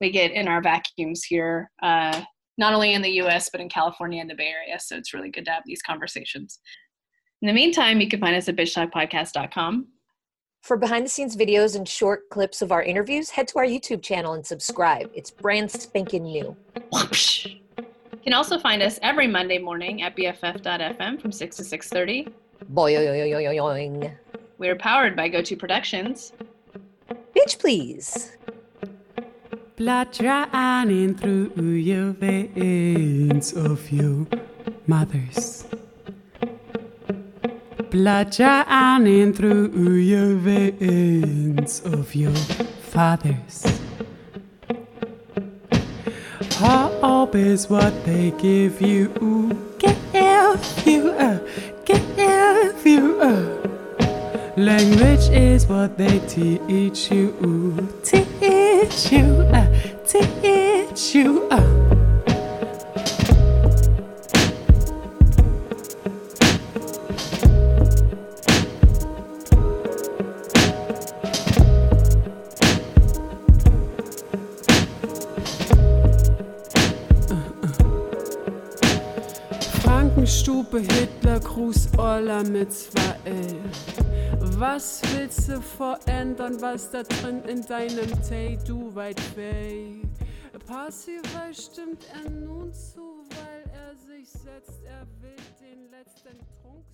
we 0.00 0.10
get 0.10 0.32
in 0.32 0.48
our 0.48 0.62
vacuums 0.62 1.24
here, 1.24 1.70
uh, 1.82 2.22
not 2.56 2.72
only 2.72 2.94
in 2.94 3.02
the 3.02 3.10
U.S. 3.10 3.50
but 3.50 3.60
in 3.60 3.68
California 3.68 4.20
and 4.20 4.30
the 4.30 4.34
Bay 4.34 4.48
Area. 4.48 4.78
So 4.80 4.96
it's 4.96 5.12
really 5.12 5.30
good 5.30 5.44
to 5.44 5.50
have 5.50 5.62
these 5.66 5.82
conversations. 5.82 6.58
In 7.42 7.48
the 7.48 7.52
meantime, 7.52 8.00
you 8.00 8.08
can 8.08 8.20
find 8.20 8.36
us 8.36 8.48
at 8.48 8.56
bitchtalkpodcast.com. 8.56 9.86
For 10.60 10.76
behind 10.76 11.06
the 11.06 11.08
scenes 11.08 11.36
videos 11.36 11.74
and 11.74 11.88
short 11.88 12.28
clips 12.28 12.60
of 12.62 12.70
our 12.70 12.82
interviews, 12.82 13.30
head 13.30 13.48
to 13.48 13.58
our 13.58 13.64
YouTube 13.64 14.02
channel 14.02 14.34
and 14.34 14.46
subscribe. 14.46 15.10
It's 15.14 15.30
brand 15.30 15.70
spanking 15.70 16.24
new. 16.24 16.54
Whoopsh. 16.92 17.60
You 17.78 18.18
can 18.22 18.34
also 18.34 18.58
find 18.58 18.82
us 18.82 18.98
every 19.02 19.26
Monday 19.26 19.58
morning 19.58 20.02
at 20.02 20.14
bff.fm 20.14 21.20
from 21.20 21.32
6 21.32 21.56
to 21.56 21.62
6.30. 21.62 22.32
Boing. 22.74 24.14
We're 24.58 24.76
powered 24.76 25.16
by 25.16 25.30
GoTo 25.30 25.58
Productions. 25.58 26.34
Bitch, 27.34 27.58
please. 27.58 28.36
Blood 29.76 30.22
running 30.22 31.14
through 31.14 31.72
your 31.72 32.12
veins 32.12 33.54
of 33.54 33.90
your 33.90 34.26
mothers. 34.86 35.64
Blood 37.90 38.38
running 38.38 39.32
through 39.32 39.94
your 39.94 40.36
veins 40.36 41.80
of 41.84 42.14
your 42.14 42.32
fathers. 42.92 43.64
Hope 46.54 47.34
is 47.34 47.68
what 47.68 47.92
they 48.04 48.30
give 48.38 48.80
you. 48.80 49.08
Give 49.78 50.86
you, 50.86 51.10
uh, 51.10 51.38
give 51.84 52.86
you. 52.86 53.20
Uh. 53.20 53.60
Language 54.56 55.28
is 55.30 55.66
what 55.66 55.98
they 55.98 56.20
teach 56.28 57.10
you, 57.10 57.88
teach 58.04 59.10
you, 59.10 59.24
uh, 59.50 59.66
teach 60.06 61.14
you. 61.16 61.48
Uh. 61.50 61.99
Orla 82.20 82.42
mit 82.42 82.70
zwei 82.70 83.16
L. 83.24 83.56
Was 84.58 85.00
willst 85.14 85.48
du 85.48 85.58
verändern, 85.62 86.60
was 86.60 86.90
da 86.90 87.02
drin 87.02 87.42
in 87.44 87.64
deinem 87.64 88.10
Tee, 88.28 88.58
du 88.66 88.94
weit 88.94 89.18
weg? 89.36 90.06
Passiver 90.66 91.50
stimmt 91.50 92.04
er 92.12 92.30
nun 92.30 92.74
zu, 92.74 93.24
weil 93.30 93.64
er 93.72 93.96
sich 93.96 94.28
setzt, 94.28 94.84
er 94.84 95.06
will 95.22 95.34
den 95.62 95.90
letzten 95.90 96.36
Trunk 96.60 96.84